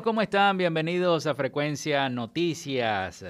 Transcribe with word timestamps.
¿Cómo 0.00 0.22
están? 0.22 0.56
Bienvenidos 0.56 1.26
a 1.26 1.34
Frecuencia 1.34 2.08
Noticias. 2.08 3.22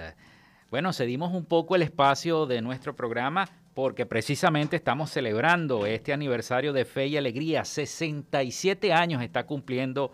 Bueno, 0.70 0.92
cedimos 0.92 1.34
un 1.34 1.44
poco 1.44 1.74
el 1.74 1.82
espacio 1.82 2.46
de 2.46 2.62
nuestro 2.62 2.94
programa 2.94 3.48
porque 3.74 4.06
precisamente 4.06 4.76
estamos 4.76 5.10
celebrando 5.10 5.86
este 5.86 6.12
aniversario 6.12 6.72
de 6.72 6.84
Fe 6.84 7.08
y 7.08 7.16
Alegría. 7.16 7.64
67 7.64 8.92
años 8.92 9.22
está 9.22 9.44
cumpliendo 9.44 10.12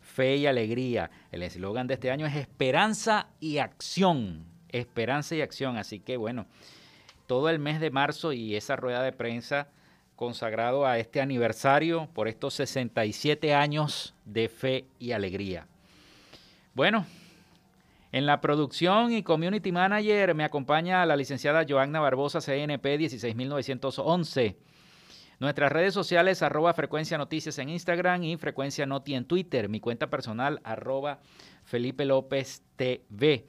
Fe 0.00 0.36
y 0.38 0.46
Alegría. 0.46 1.08
El 1.30 1.44
eslogan 1.44 1.86
de 1.86 1.94
este 1.94 2.10
año 2.10 2.26
es 2.26 2.34
Esperanza 2.34 3.28
y 3.38 3.58
Acción. 3.58 4.44
Esperanza 4.70 5.36
y 5.36 5.40
Acción. 5.40 5.76
Así 5.76 6.00
que 6.00 6.16
bueno, 6.16 6.46
todo 7.28 7.48
el 7.48 7.60
mes 7.60 7.78
de 7.78 7.92
marzo 7.92 8.32
y 8.32 8.56
esa 8.56 8.74
rueda 8.74 9.02
de 9.02 9.12
prensa 9.12 9.68
consagrado 10.16 10.84
a 10.84 10.98
este 10.98 11.20
aniversario 11.20 12.08
por 12.12 12.26
estos 12.26 12.54
67 12.54 13.54
años 13.54 14.16
de 14.24 14.48
fe 14.48 14.86
y 14.98 15.12
alegría. 15.12 15.68
Bueno, 16.76 17.06
en 18.12 18.26
la 18.26 18.42
producción 18.42 19.10
y 19.10 19.22
community 19.22 19.72
manager 19.72 20.34
me 20.34 20.44
acompaña 20.44 21.06
la 21.06 21.16
licenciada 21.16 21.64
Joanna 21.66 22.00
Barbosa, 22.00 22.42
CNP 22.42 22.98
16911. 22.98 24.58
Nuestras 25.40 25.72
redes 25.72 25.94
sociales, 25.94 26.42
arroba 26.42 26.74
Frecuencia 26.74 27.16
Noticias 27.16 27.58
en 27.60 27.70
Instagram 27.70 28.24
y 28.24 28.36
Frecuencia 28.36 28.84
Noti 28.84 29.14
en 29.14 29.24
Twitter. 29.24 29.70
Mi 29.70 29.80
cuenta 29.80 30.10
personal, 30.10 30.60
arroba 30.64 31.20
Felipe 31.64 32.04
López 32.04 32.62
TV. 32.76 33.46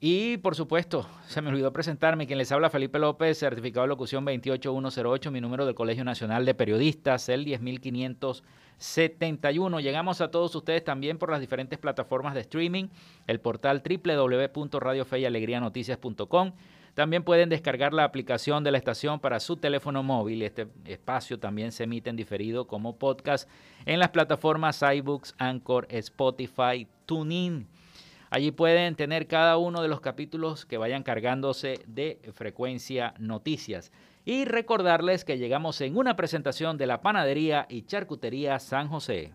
Y 0.00 0.38
por 0.38 0.54
supuesto, 0.54 1.06
se 1.26 1.40
me 1.40 1.48
olvidó 1.48 1.72
presentarme, 1.72 2.26
quien 2.26 2.38
les 2.38 2.50
habla 2.52 2.68
Felipe 2.68 2.98
López, 2.98 3.38
certificado 3.38 3.84
de 3.84 3.88
locución 3.88 4.24
28108, 4.24 5.30
mi 5.30 5.40
número 5.40 5.64
del 5.64 5.74
Colegio 5.74 6.04
Nacional 6.04 6.44
de 6.44 6.54
Periodistas, 6.54 7.26
el 7.28 7.44
10571. 7.44 9.80
Llegamos 9.80 10.20
a 10.20 10.30
todos 10.30 10.54
ustedes 10.54 10.84
también 10.84 11.16
por 11.16 11.30
las 11.30 11.40
diferentes 11.40 11.78
plataformas 11.78 12.34
de 12.34 12.40
streaming, 12.40 12.88
el 13.26 13.40
portal 13.40 13.82
www.radiofeyalegrianoticias.com. 13.82 16.52
También 16.94 17.24
pueden 17.24 17.48
descargar 17.48 17.94
la 17.94 18.04
aplicación 18.04 18.62
de 18.62 18.72
la 18.72 18.78
estación 18.78 19.20
para 19.20 19.40
su 19.40 19.56
teléfono 19.56 20.02
móvil. 20.02 20.42
Este 20.42 20.68
espacio 20.84 21.38
también 21.40 21.72
se 21.72 21.84
emite 21.84 22.10
en 22.10 22.16
diferido 22.16 22.66
como 22.66 22.98
podcast 22.98 23.48
en 23.86 23.98
las 23.98 24.10
plataformas 24.10 24.82
iBooks, 24.82 25.34
Anchor, 25.38 25.86
Spotify, 25.90 26.86
TuneIn 27.06 27.66
Allí 28.34 28.50
pueden 28.50 28.96
tener 28.96 29.28
cada 29.28 29.58
uno 29.58 29.80
de 29.80 29.86
los 29.86 30.00
capítulos 30.00 30.66
que 30.66 30.76
vayan 30.76 31.04
cargándose 31.04 31.78
de 31.86 32.18
frecuencia 32.32 33.14
noticias. 33.20 33.92
Y 34.24 34.44
recordarles 34.44 35.24
que 35.24 35.38
llegamos 35.38 35.80
en 35.80 35.96
una 35.96 36.16
presentación 36.16 36.76
de 36.76 36.88
la 36.88 37.00
Panadería 37.00 37.64
y 37.68 37.82
Charcutería 37.82 38.58
San 38.58 38.88
José. 38.88 39.34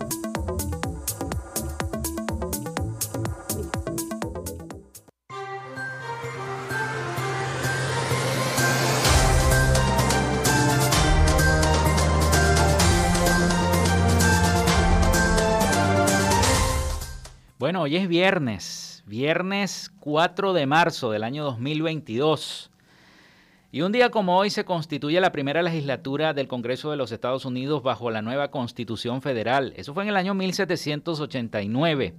Bueno, 17.61 17.83
hoy 17.83 17.95
es 17.95 18.07
viernes, 18.07 19.03
viernes 19.05 19.91
4 19.99 20.53
de 20.53 20.65
marzo 20.65 21.11
del 21.11 21.23
año 21.23 21.43
2022. 21.43 22.71
Y 23.71 23.81
un 23.81 23.91
día 23.91 24.09
como 24.09 24.35
hoy 24.35 24.49
se 24.49 24.65
constituye 24.65 25.21
la 25.21 25.31
primera 25.31 25.61
legislatura 25.61 26.33
del 26.33 26.47
Congreso 26.47 26.89
de 26.89 26.97
los 26.97 27.11
Estados 27.11 27.45
Unidos 27.45 27.83
bajo 27.83 28.09
la 28.09 28.23
nueva 28.23 28.49
Constitución 28.49 29.21
Federal. 29.21 29.75
Eso 29.77 29.93
fue 29.93 30.01
en 30.01 30.09
el 30.09 30.17
año 30.17 30.33
1789. 30.33 32.15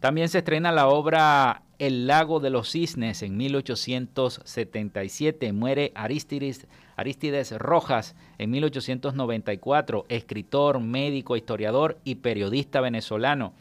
También 0.00 0.30
se 0.30 0.38
estrena 0.38 0.72
la 0.72 0.88
obra 0.88 1.60
El 1.78 2.06
lago 2.06 2.40
de 2.40 2.48
los 2.48 2.70
cisnes 2.70 3.22
en 3.22 3.36
1877. 3.36 5.52
Muere 5.52 5.92
Aristides, 5.94 6.66
Aristides 6.96 7.52
Rojas 7.58 8.16
en 8.38 8.50
1894, 8.50 10.06
escritor, 10.08 10.80
médico, 10.80 11.36
historiador 11.36 11.98
y 12.02 12.14
periodista 12.14 12.80
venezolano. 12.80 13.52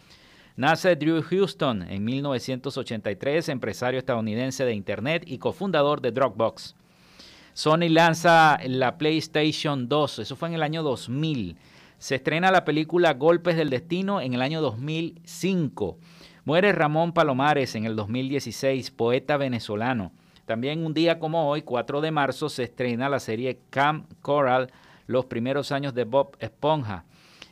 Nace 0.60 0.98
Drew 0.98 1.22
Houston 1.22 1.84
en 1.84 2.04
1983, 2.04 3.48
empresario 3.48 3.98
estadounidense 3.98 4.66
de 4.66 4.74
Internet 4.74 5.24
y 5.26 5.38
cofundador 5.38 6.02
de 6.02 6.12
Dropbox. 6.12 6.76
Sony 7.54 7.88
lanza 7.88 8.60
la 8.68 8.98
PlayStation 8.98 9.88
2, 9.88 10.20
eso 10.20 10.36
fue 10.36 10.50
en 10.50 10.56
el 10.56 10.64
año 10.64 10.84
2000. 10.84 11.56
Se 11.98 12.16
estrena 12.16 12.52
la 12.52 12.66
película 12.66 13.14
Golpes 13.14 13.56
del 13.56 13.70
Destino 13.70 14.20
en 14.20 14.34
el 14.34 14.42
año 14.42 14.60
2005. 14.60 15.98
Muere 16.44 16.74
Ramón 16.74 17.14
Palomares 17.14 17.76
en 17.76 17.86
el 17.86 17.96
2016, 17.96 18.92
poeta 18.92 19.38
venezolano. 19.38 20.12
También 20.46 20.86
un 20.86 20.94
día 20.94 21.20
como 21.20 21.48
hoy, 21.48 21.62
4 21.62 22.02
de 22.02 22.12
marzo, 22.12 22.50
se 22.50 22.64
estrena 22.64 23.08
la 23.08 23.22
serie 23.22 23.62
Camp 23.70 24.12
Coral, 24.22 24.74
los 25.08 25.24
primeros 25.24 25.72
años 25.72 25.94
de 25.94 26.04
Bob 26.04 26.36
Esponja. 26.42 27.06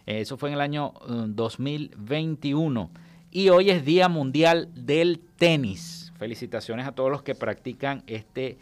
Eso 0.07 0.37
fue 0.37 0.47
en 0.49 0.55
el 0.55 0.61
año 0.61 0.93
2021. 1.05 2.81
Uh, 2.81 2.89
y 3.29 3.49
hoy 3.49 3.69
es 3.69 3.83
Día 3.83 4.07
Mundial 4.07 4.69
del 4.73 5.19
Tenis. 5.19 6.13
Felicitaciones 6.17 6.87
a 6.87 6.93
todos 6.93 7.11
los 7.11 7.23
que 7.23 7.35
practican 7.35 8.03
este 8.07 8.57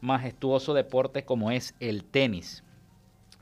majestuoso 0.00 0.72
deporte 0.72 1.24
como 1.24 1.50
es 1.50 1.74
el 1.80 2.04
tenis. 2.04 2.62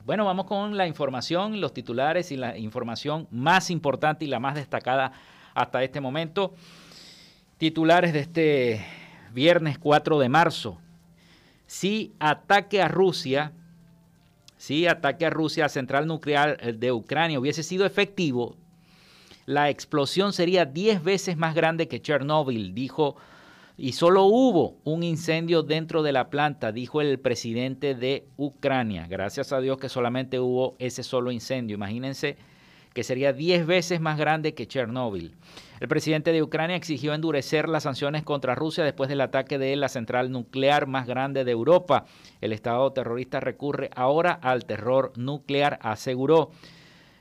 Bueno, 0.03 0.25
vamos 0.25 0.47
con 0.47 0.77
la 0.77 0.87
información, 0.87 1.61
los 1.61 1.75
titulares 1.75 2.31
y 2.31 2.37
la 2.37 2.57
información 2.57 3.27
más 3.29 3.69
importante 3.69 4.25
y 4.25 4.29
la 4.29 4.39
más 4.39 4.55
destacada 4.55 5.11
hasta 5.53 5.83
este 5.83 6.01
momento. 6.01 6.55
Titulares 7.59 8.13
de 8.13 8.19
este 8.19 8.85
viernes 9.31 9.77
4 9.77 10.17
de 10.17 10.27
marzo. 10.27 10.79
Si 11.67 12.13
ataque 12.19 12.81
a 12.81 12.87
Rusia, 12.87 13.53
si 14.63 14.87
ataque 14.87 15.25
a 15.25 15.29
Rusia 15.29 15.65
a 15.65 15.69
central 15.69 16.07
nuclear 16.07 16.77
de 16.77 16.93
Ucrania 16.93 17.37
hubiese 17.37 17.63
sido 17.63 17.85
efectivo, 17.85 18.55
la 19.45 19.69
explosión 19.69 20.31
sería 20.31 20.63
10 20.63 21.03
veces 21.03 21.35
más 21.35 21.53
grande 21.53 21.89
que 21.89 22.01
Chernóbil, 22.01 22.73
dijo 22.73 23.17
y 23.75 23.91
solo 23.91 24.23
hubo 24.23 24.77
un 24.85 25.03
incendio 25.03 25.63
dentro 25.63 26.01
de 26.01 26.13
la 26.13 26.29
planta, 26.29 26.71
dijo 26.71 27.01
el 27.01 27.19
presidente 27.19 27.93
de 27.93 28.25
Ucrania. 28.37 29.05
Gracias 29.09 29.51
a 29.51 29.59
Dios 29.59 29.79
que 29.79 29.89
solamente 29.89 30.39
hubo 30.39 30.77
ese 30.79 31.03
solo 31.03 31.33
incendio. 31.33 31.73
Imagínense 31.75 32.37
que 32.93 33.03
sería 33.03 33.33
10 33.33 33.67
veces 33.67 33.99
más 33.99 34.17
grande 34.17 34.53
que 34.53 34.65
Chernóbil. 34.65 35.35
El 35.83 35.89
presidente 35.89 36.31
de 36.31 36.41
Ucrania 36.41 36.77
exigió 36.77 37.13
endurecer 37.13 37.67
las 37.67 37.83
sanciones 37.83 38.23
contra 38.23 38.55
Rusia 38.55 38.85
después 38.85 39.09
del 39.09 39.19
ataque 39.19 39.57
de 39.57 39.75
la 39.75 39.89
central 39.89 40.31
nuclear 40.31 40.87
más 40.87 41.05
grande 41.05 41.43
de 41.43 41.51
Europa. 41.51 42.05
El 42.39 42.53
Estado 42.53 42.89
terrorista 42.93 43.41
recurre 43.41 43.89
ahora 43.93 44.31
al 44.31 44.63
terror 44.63 45.11
nuclear, 45.17 45.79
aseguró. 45.81 46.51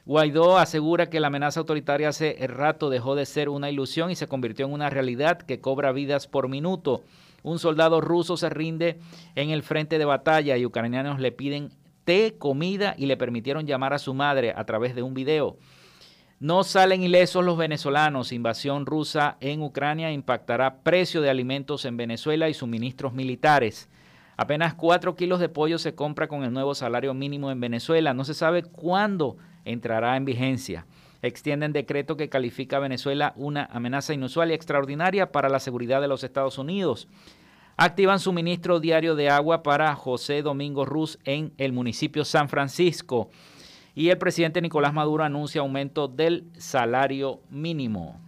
Guaidó 0.07 0.59
asegura 0.59 1.11
que 1.11 1.19
la 1.19 1.27
amenaza 1.27 1.59
autoritaria 1.59 2.11
hace 2.11 2.37
rato 2.47 2.89
dejó 2.89 3.17
de 3.17 3.27
ser 3.27 3.49
una 3.49 3.69
ilusión 3.69 4.13
y 4.13 4.15
se 4.15 4.29
convirtió 4.29 4.67
en 4.67 4.75
una 4.75 4.91
realidad 4.91 5.39
que 5.39 5.61
cobra 5.61 5.91
vidas 5.91 6.29
por 6.29 6.47
minuto. 6.47 7.03
Un 7.43 7.59
soldado 7.59 8.01
ruso 8.01 8.37
se 8.37 8.49
rinde 8.49 9.01
en 9.35 9.51
el 9.51 9.65
frente 9.65 9.99
de 9.99 10.05
batalla 10.05 10.57
y 10.57 10.65
ucranianos 10.65 11.19
le 11.19 11.33
piden 11.33 11.71
té, 12.05 12.37
comida 12.39 12.95
y 12.97 13.07
le 13.07 13.17
permitieron 13.17 13.67
llamar 13.67 13.93
a 13.93 13.99
su 13.99 14.15
madre 14.15 14.55
a 14.57 14.65
través 14.67 14.95
de 14.95 15.03
un 15.03 15.15
video. 15.15 15.57
No 16.43 16.65
salen 16.65 17.05
ilesos 17.05 17.45
los 17.45 17.57
venezolanos. 17.57 18.33
Invasión 18.33 18.85
rusa 18.85 19.37
en 19.39 19.63
Ucrania 19.63 20.11
impactará 20.11 20.79
precio 20.83 21.21
de 21.23 21.31
alimentos 21.31 21.85
en 21.85 21.97
Venezuela 21.97 22.49
y 22.49 22.55
suministros 22.55 23.13
militares. 23.13 23.89
Apenas 24.37 24.75
4 24.75 25.15
kilos 25.15 25.39
de 25.39 25.49
pollo 25.49 25.79
se 25.79 25.95
compra 25.95 26.27
con 26.27 26.43
el 26.43 26.53
nuevo 26.53 26.75
salario 26.75 27.15
mínimo 27.15 27.53
en 27.53 27.61
Venezuela. 27.61 28.13
No 28.13 28.25
se 28.25 28.35
sabe 28.35 28.65
cuándo 28.65 29.37
entrará 29.65 30.17
en 30.17 30.25
vigencia. 30.25 30.85
Extienden 31.23 31.73
decreto 31.73 32.17
que 32.17 32.29
califica 32.29 32.79
a 32.79 32.81
Venezuela 32.81 33.35
una 33.37 33.67
amenaza 33.67 34.13
inusual 34.13 34.51
y 34.51 34.55
extraordinaria 34.55 35.31
para 35.31 35.49
la 35.49 35.61
seguridad 35.61 36.01
de 36.01 36.09
los 36.09 36.25
Estados 36.25 36.59
Unidos. 36.59 37.07
Activan 37.77 38.19
suministro 38.19 38.81
diario 38.81 39.15
de 39.15 39.31
agua 39.31 39.63
para 39.63 39.95
José 39.95 40.43
Domingo 40.43 40.87
Ruz 40.87 41.21
en 41.25 41.53
el 41.57 41.73
municipio 41.73 42.25
San 42.25 42.49
Francisco. 42.49 43.31
Y 43.95 44.09
el 44.09 44.19
presidente 44.19 44.63
Nicolás 44.63 44.95
Maduro 44.95 45.23
anuncia 45.23 45.61
aumento 45.61 46.09
del 46.09 46.51
salario 46.57 47.41
mínimo. 47.51 48.19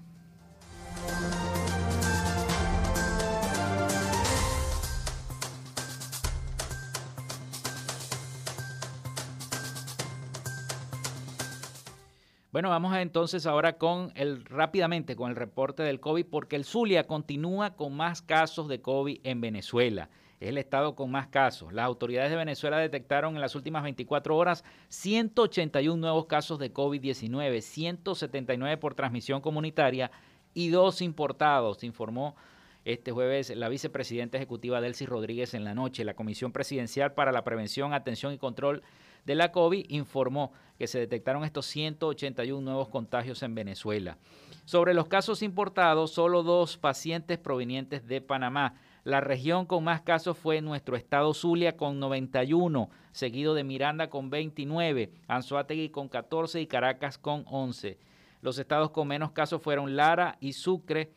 Bueno, 12.52 12.69
vamos 12.69 12.96
entonces 12.99 13.46
ahora 13.46 13.78
con 13.78 14.12
el 14.14 14.44
rápidamente 14.44 15.16
con 15.16 15.28
el 15.28 15.34
reporte 15.34 15.82
del 15.82 15.99
COVID 15.99 16.26
porque 16.26 16.55
el 16.55 16.64
Zulia 16.64 17.05
continúa 17.08 17.75
con 17.75 17.96
más 17.96 18.22
casos 18.22 18.69
de 18.69 18.81
COVID 18.81 19.19
en 19.25 19.40
Venezuela. 19.40 20.08
Es 20.44 20.50
el 20.50 20.58
estado 20.58 20.94
con 20.94 21.11
más 21.11 21.29
casos. 21.29 21.73
Las 21.73 21.87
autoridades 21.87 22.31
de 22.31 22.37
Venezuela 22.37 22.76
detectaron 22.76 23.35
en 23.35 23.41
las 23.41 23.55
últimas 23.55 23.82
24 23.82 24.37
horas 24.37 24.62
181 24.88 25.96
nuevos 25.99 26.26
casos 26.26 26.58
de 26.58 26.70
COVID-19, 26.70 27.62
179 27.62 28.76
por 28.76 28.94
transmisión 28.94 29.41
comunitaria 29.41 30.11
y 30.52 30.69
dos 30.69 31.00
importados, 31.00 31.82
informó 31.82 32.37
este 32.85 33.11
jueves 33.11 33.56
la 33.56 33.70
vicepresidenta 33.70 34.37
ejecutiva 34.37 34.82
Delcy 34.82 35.06
Rodríguez 35.06 35.55
en 35.55 35.64
la 35.64 35.75
noche. 35.75 36.05
La 36.05 36.12
Comisión 36.12 36.52
Presidencial 36.52 37.14
para 37.14 37.32
la 37.32 37.43
Prevención, 37.43 37.94
Atención 37.94 38.35
y 38.35 38.38
Control 38.38 38.82
de 39.25 39.37
la 39.37 39.50
COVID 39.50 39.87
informó 39.88 40.52
que 40.79 40.88
se 40.88 40.99
detectaron 40.99 41.44
estos 41.44 41.64
181 41.64 42.61
nuevos 42.61 42.90
contagios 42.90 43.43
en 43.43 43.55
Venezuela. 43.55 44.19
Sobre 44.67 44.93
los 44.93 45.08
casos 45.08 45.43
importados, 45.43 46.11
solo 46.11 46.43
dos 46.43 46.76
pacientes 46.76 47.38
provenientes 47.38 48.06
de 48.06 48.20
Panamá. 48.20 48.75
La 49.04 49.20
región 49.20 49.66
con 49.66 49.84
más 49.84 50.00
casos 50.00 50.38
fue 50.38 50.62
nuestro 50.62 50.96
estado 50.96 51.34
Zulia 51.34 51.76
con 51.76 52.00
91, 52.00 52.88
seguido 53.12 53.52
de 53.52 53.62
Miranda 53.62 54.08
con 54.08 54.30
29, 54.30 55.12
Anzoátegui 55.28 55.90
con 55.90 56.08
14 56.08 56.62
y 56.62 56.66
Caracas 56.66 57.18
con 57.18 57.44
11. 57.46 57.98
Los 58.40 58.58
estados 58.58 58.90
con 58.90 59.06
menos 59.06 59.32
casos 59.32 59.60
fueron 59.60 59.94
Lara 59.94 60.38
y 60.40 60.54
Sucre, 60.54 61.12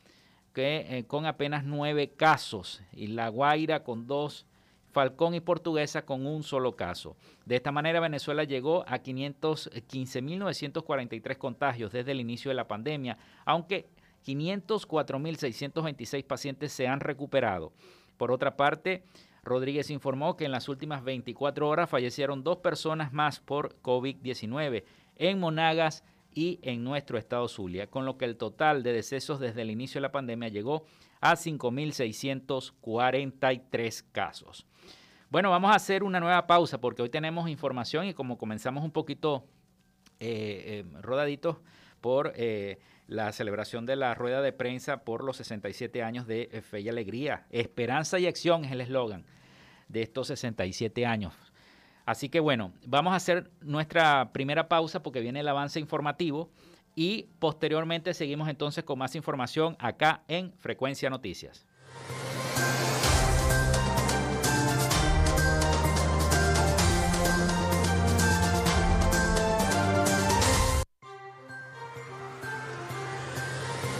que, 0.53 0.97
eh, 0.97 1.05
con 1.05 1.25
apenas 1.25 1.63
9 1.63 2.09
casos, 2.09 2.81
y 2.91 3.07
La 3.07 3.29
Guaira 3.29 3.85
con 3.85 4.05
2 4.05 4.45
Falcón 4.97 5.35
y 5.35 5.41
Portuguesa 5.41 6.05
con 6.05 6.25
un 6.25 6.41
solo 6.41 6.75
caso. 6.75 7.15
De 7.45 7.55
esta 7.55 7.71
manera, 7.71 7.99
Venezuela 7.99 8.45
llegó 8.45 8.83
a 8.87 8.97
515.943 8.97 11.37
contagios 11.37 11.91
desde 11.91 12.13
el 12.13 12.19
inicio 12.19 12.49
de 12.49 12.55
la 12.55 12.67
pandemia, 12.67 13.19
aunque 13.45 13.85
504.626 14.27 16.25
pacientes 16.25 16.73
se 16.73 16.87
han 16.87 16.99
recuperado. 16.99 17.71
Por 18.17 18.31
otra 18.31 18.57
parte, 18.57 19.03
Rodríguez 19.43 19.89
informó 19.89 20.35
que 20.35 20.43
en 20.45 20.51
las 20.51 20.67
últimas 20.67 21.03
24 21.03 21.69
horas 21.69 21.89
fallecieron 21.89 22.43
dos 22.43 22.57
personas 22.57 23.13
más 23.13 23.39
por 23.39 23.81
COVID-19 23.81 24.83
en 25.15 25.39
Monagas 25.39 26.03
y 26.33 26.59
en 26.61 26.83
nuestro 26.83 27.17
estado 27.17 27.47
Zulia, 27.47 27.87
con 27.87 28.05
lo 28.05 28.17
que 28.17 28.25
el 28.25 28.35
total 28.37 28.83
de 28.83 28.93
decesos 28.93 29.39
desde 29.39 29.63
el 29.63 29.71
inicio 29.71 29.97
de 29.99 30.03
la 30.03 30.11
pandemia 30.11 30.49
llegó 30.49 30.85
a 31.19 31.35
5.643 31.35 34.05
casos. 34.11 34.67
Bueno, 35.29 35.49
vamos 35.49 35.71
a 35.71 35.75
hacer 35.75 36.03
una 36.03 36.19
nueva 36.19 36.45
pausa 36.45 36.79
porque 36.79 37.01
hoy 37.01 37.09
tenemos 37.09 37.49
información 37.49 38.05
y 38.05 38.13
como 38.13 38.37
comenzamos 38.37 38.83
un 38.83 38.91
poquito 38.91 39.45
eh, 40.19 40.83
eh, 40.85 40.87
rodaditos 41.01 41.57
por 42.01 42.33
eh, 42.35 42.77
la 43.07 43.31
celebración 43.31 43.85
de 43.85 43.95
la 43.95 44.13
rueda 44.13 44.41
de 44.41 44.51
prensa 44.51 45.03
por 45.03 45.23
los 45.23 45.37
67 45.37 46.03
años 46.03 46.27
de 46.27 46.61
Fe 46.69 46.81
y 46.81 46.89
Alegría. 46.89 47.45
Esperanza 47.49 48.19
y 48.19 48.27
acción 48.27 48.65
es 48.65 48.71
el 48.71 48.81
eslogan 48.81 49.25
de 49.87 50.01
estos 50.01 50.27
67 50.27 51.05
años. 51.05 51.33
Así 52.05 52.29
que 52.29 52.39
bueno, 52.39 52.73
vamos 52.85 53.13
a 53.13 53.17
hacer 53.17 53.51
nuestra 53.61 54.31
primera 54.31 54.67
pausa 54.69 55.03
porque 55.03 55.21
viene 55.21 55.41
el 55.41 55.47
avance 55.47 55.79
informativo 55.79 56.51
y 56.95 57.27
posteriormente 57.39 58.13
seguimos 58.13 58.49
entonces 58.49 58.83
con 58.83 58.99
más 58.99 59.15
información 59.15 59.75
acá 59.79 60.23
en 60.27 60.53
Frecuencia 60.53 61.09
Noticias. 61.09 61.65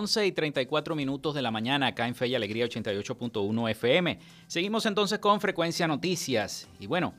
11 0.00 0.28
y 0.28 0.32
34 0.32 0.94
minutos 0.94 1.34
de 1.34 1.42
la 1.42 1.50
mañana 1.50 1.88
acá 1.88 2.08
en 2.08 2.14
Fe 2.14 2.28
y 2.28 2.34
Alegría 2.34 2.64
88.1 2.64 3.70
FM. 3.72 4.18
Seguimos 4.46 4.86
entonces 4.86 5.18
con 5.18 5.42
Frecuencia 5.42 5.86
Noticias. 5.86 6.70
Y 6.78 6.86
bueno, 6.86 7.12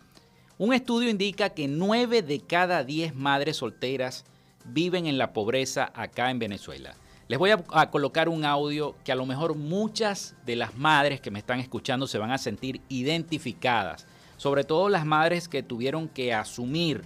un 0.57 0.73
estudio 0.73 1.07
indica 1.07 1.51
que 1.51 1.67
9 1.67 2.23
de 2.23 2.39
cada 2.39 2.83
10 2.83 3.13
madres 3.13 3.57
solteras 3.57 4.25
viven 4.65 5.05
en 5.05 5.19
la 5.19 5.31
pobreza 5.31 5.91
acá 5.93 6.31
en 6.31 6.39
Venezuela. 6.39 6.95
Les 7.27 7.37
voy 7.37 7.51
a, 7.51 7.63
a, 7.71 7.91
colocar 7.91 8.27
un 8.27 8.45
audio 8.45 8.95
que 9.05 9.11
a 9.11 9.15
lo 9.15 9.27
mejor 9.27 9.53
muchas 9.55 10.35
de 10.43 10.55
las 10.55 10.75
madres 10.75 11.21
que 11.21 11.29
me 11.29 11.37
están 11.37 11.59
escuchando 11.59 12.07
se 12.07 12.17
van 12.17 12.31
a 12.31 12.39
sentir 12.39 12.81
identificadas. 12.89 14.07
Sobre 14.37 14.63
todo 14.63 14.89
las 14.89 15.05
madres 15.05 15.47
que 15.47 15.61
tuvieron 15.61 16.09
que 16.09 16.33
asumir 16.33 17.03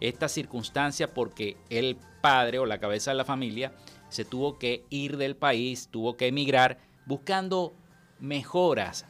esta 0.00 0.28
circunstancia 0.28 1.14
porque 1.14 1.56
el 1.70 1.96
padre 2.20 2.58
o 2.58 2.66
la 2.66 2.78
cabeza 2.78 3.12
de 3.12 3.18
la 3.18 3.24
familia 3.24 3.72
se 4.12 4.26
tuvo 4.26 4.58
que 4.58 4.84
ir 4.90 5.16
del 5.16 5.36
país, 5.36 5.88
tuvo 5.90 6.18
que 6.18 6.26
emigrar 6.26 6.78
buscando 7.06 7.72
mejoras, 8.20 9.06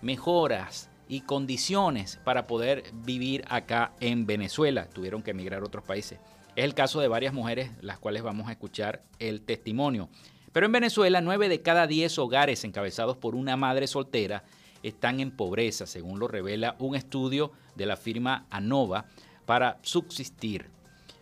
mejoras 0.00 0.88
y 1.08 1.20
condiciones 1.20 2.18
para 2.24 2.46
poder 2.46 2.84
vivir 3.04 3.44
acá 3.48 3.92
en 4.00 4.24
Venezuela. 4.24 4.88
Tuvieron 4.88 5.22
que 5.22 5.32
emigrar 5.32 5.62
a 5.62 5.66
otros 5.66 5.84
países. 5.84 6.18
Es 6.56 6.64
el 6.64 6.72
caso 6.72 7.00
de 7.00 7.08
varias 7.08 7.34
mujeres, 7.34 7.70
las 7.82 7.98
cuales 7.98 8.22
vamos 8.22 8.48
a 8.48 8.52
escuchar 8.52 9.02
el 9.18 9.42
testimonio. 9.42 10.08
Pero 10.52 10.64
en 10.64 10.72
Venezuela, 10.72 11.20
9 11.20 11.50
de 11.50 11.60
cada 11.60 11.86
10 11.86 12.18
hogares 12.18 12.64
encabezados 12.64 13.18
por 13.18 13.34
una 13.34 13.58
madre 13.58 13.86
soltera 13.86 14.42
están 14.82 15.20
en 15.20 15.32
pobreza, 15.32 15.86
según 15.86 16.18
lo 16.18 16.28
revela 16.28 16.76
un 16.78 16.96
estudio 16.96 17.52
de 17.74 17.84
la 17.84 17.98
firma 17.98 18.46
ANOVA, 18.48 19.04
para 19.44 19.78
subsistir. 19.82 20.70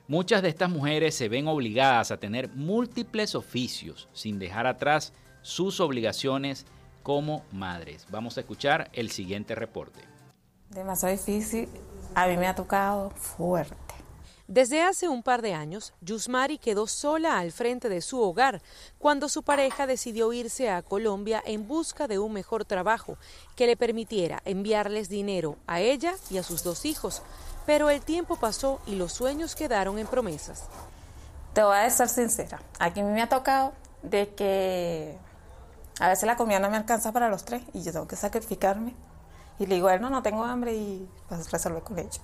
Muchas 0.06 0.42
de 0.42 0.50
estas 0.50 0.68
mujeres 0.68 1.14
se 1.14 1.30
ven 1.30 1.48
obligadas 1.48 2.10
a 2.10 2.18
tener 2.18 2.50
múltiples 2.50 3.34
oficios 3.34 4.06
sin 4.12 4.38
dejar 4.38 4.66
atrás 4.66 5.14
sus 5.40 5.80
obligaciones 5.80 6.66
como 7.02 7.42
madres. 7.52 8.06
Vamos 8.10 8.36
a 8.36 8.40
escuchar 8.40 8.90
el 8.92 9.10
siguiente 9.10 9.54
reporte. 9.54 10.00
Demasiado 10.68 11.14
difícil, 11.14 11.70
a 12.14 12.26
mí 12.26 12.36
me 12.36 12.46
ha 12.46 12.54
tocado 12.54 13.10
fuerte. 13.10 13.94
Desde 14.46 14.82
hace 14.82 15.08
un 15.08 15.22
par 15.22 15.40
de 15.40 15.54
años, 15.54 15.94
Yusmari 16.02 16.58
quedó 16.58 16.86
sola 16.86 17.38
al 17.38 17.50
frente 17.50 17.88
de 17.88 18.02
su 18.02 18.20
hogar 18.20 18.60
cuando 18.98 19.30
su 19.30 19.42
pareja 19.42 19.86
decidió 19.86 20.34
irse 20.34 20.68
a 20.68 20.82
Colombia 20.82 21.42
en 21.46 21.66
busca 21.66 22.08
de 22.08 22.18
un 22.18 22.34
mejor 22.34 22.66
trabajo 22.66 23.16
que 23.56 23.66
le 23.66 23.78
permitiera 23.78 24.42
enviarles 24.44 25.08
dinero 25.08 25.56
a 25.66 25.80
ella 25.80 26.14
y 26.28 26.36
a 26.36 26.42
sus 26.42 26.62
dos 26.62 26.84
hijos, 26.84 27.22
pero 27.66 27.90
el 27.90 28.00
tiempo 28.00 28.36
pasó 28.36 28.80
y 28.86 28.96
los 28.96 29.12
sueños 29.12 29.54
quedaron 29.54 29.98
en 29.98 30.06
promesas. 30.06 30.64
Te 31.52 31.62
voy 31.62 31.76
a 31.76 31.88
ser 31.90 32.08
sincera, 32.08 32.60
aquí 32.78 33.02
me 33.02 33.22
ha 33.22 33.28
tocado 33.28 33.72
de 34.02 34.34
que 34.34 35.16
a 36.00 36.08
veces 36.08 36.24
la 36.26 36.36
comida 36.36 36.58
no 36.58 36.70
me 36.70 36.76
alcanza 36.76 37.12
para 37.12 37.28
los 37.28 37.44
tres 37.44 37.62
y 37.72 37.82
yo 37.82 37.92
tengo 37.92 38.08
que 38.08 38.16
sacrificarme. 38.16 38.94
Y 39.58 39.66
le 39.66 39.76
digo 39.76 39.88
él, 39.88 40.00
no, 40.00 40.10
no 40.10 40.22
tengo 40.22 40.44
hambre 40.44 40.74
y 40.74 41.08
pues 41.28 41.50
resolver 41.52 41.82
con 41.82 41.98
ello. 41.98 42.20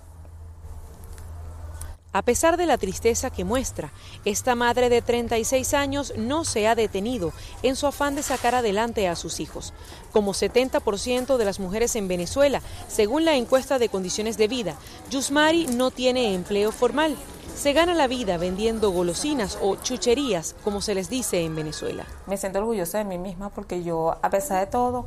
A 2.12 2.22
pesar 2.22 2.56
de 2.56 2.66
la 2.66 2.76
tristeza 2.76 3.30
que 3.30 3.44
muestra, 3.44 3.92
esta 4.24 4.56
madre 4.56 4.88
de 4.88 5.00
36 5.00 5.74
años 5.74 6.12
no 6.16 6.44
se 6.44 6.66
ha 6.66 6.74
detenido 6.74 7.32
en 7.62 7.76
su 7.76 7.86
afán 7.86 8.16
de 8.16 8.24
sacar 8.24 8.56
adelante 8.56 9.06
a 9.06 9.14
sus 9.14 9.38
hijos. 9.38 9.72
Como 10.12 10.32
70% 10.32 11.36
de 11.36 11.44
las 11.44 11.60
mujeres 11.60 11.94
en 11.94 12.08
Venezuela, 12.08 12.62
según 12.88 13.24
la 13.24 13.36
encuesta 13.36 13.78
de 13.78 13.88
condiciones 13.88 14.36
de 14.38 14.48
vida, 14.48 14.74
Yusmari 15.08 15.68
no 15.68 15.92
tiene 15.92 16.34
empleo 16.34 16.72
formal. 16.72 17.16
Se 17.54 17.72
gana 17.72 17.94
la 17.94 18.08
vida 18.08 18.38
vendiendo 18.38 18.90
golosinas 18.90 19.56
o 19.62 19.76
chucherías, 19.76 20.56
como 20.64 20.80
se 20.80 20.96
les 20.96 21.10
dice 21.10 21.44
en 21.44 21.54
Venezuela. 21.54 22.06
Me 22.26 22.36
siento 22.36 22.58
orgullosa 22.58 22.98
de 22.98 23.04
mí 23.04 23.18
misma 23.18 23.50
porque 23.50 23.84
yo, 23.84 24.16
a 24.20 24.30
pesar 24.30 24.64
de 24.64 24.72
todo, 24.72 25.06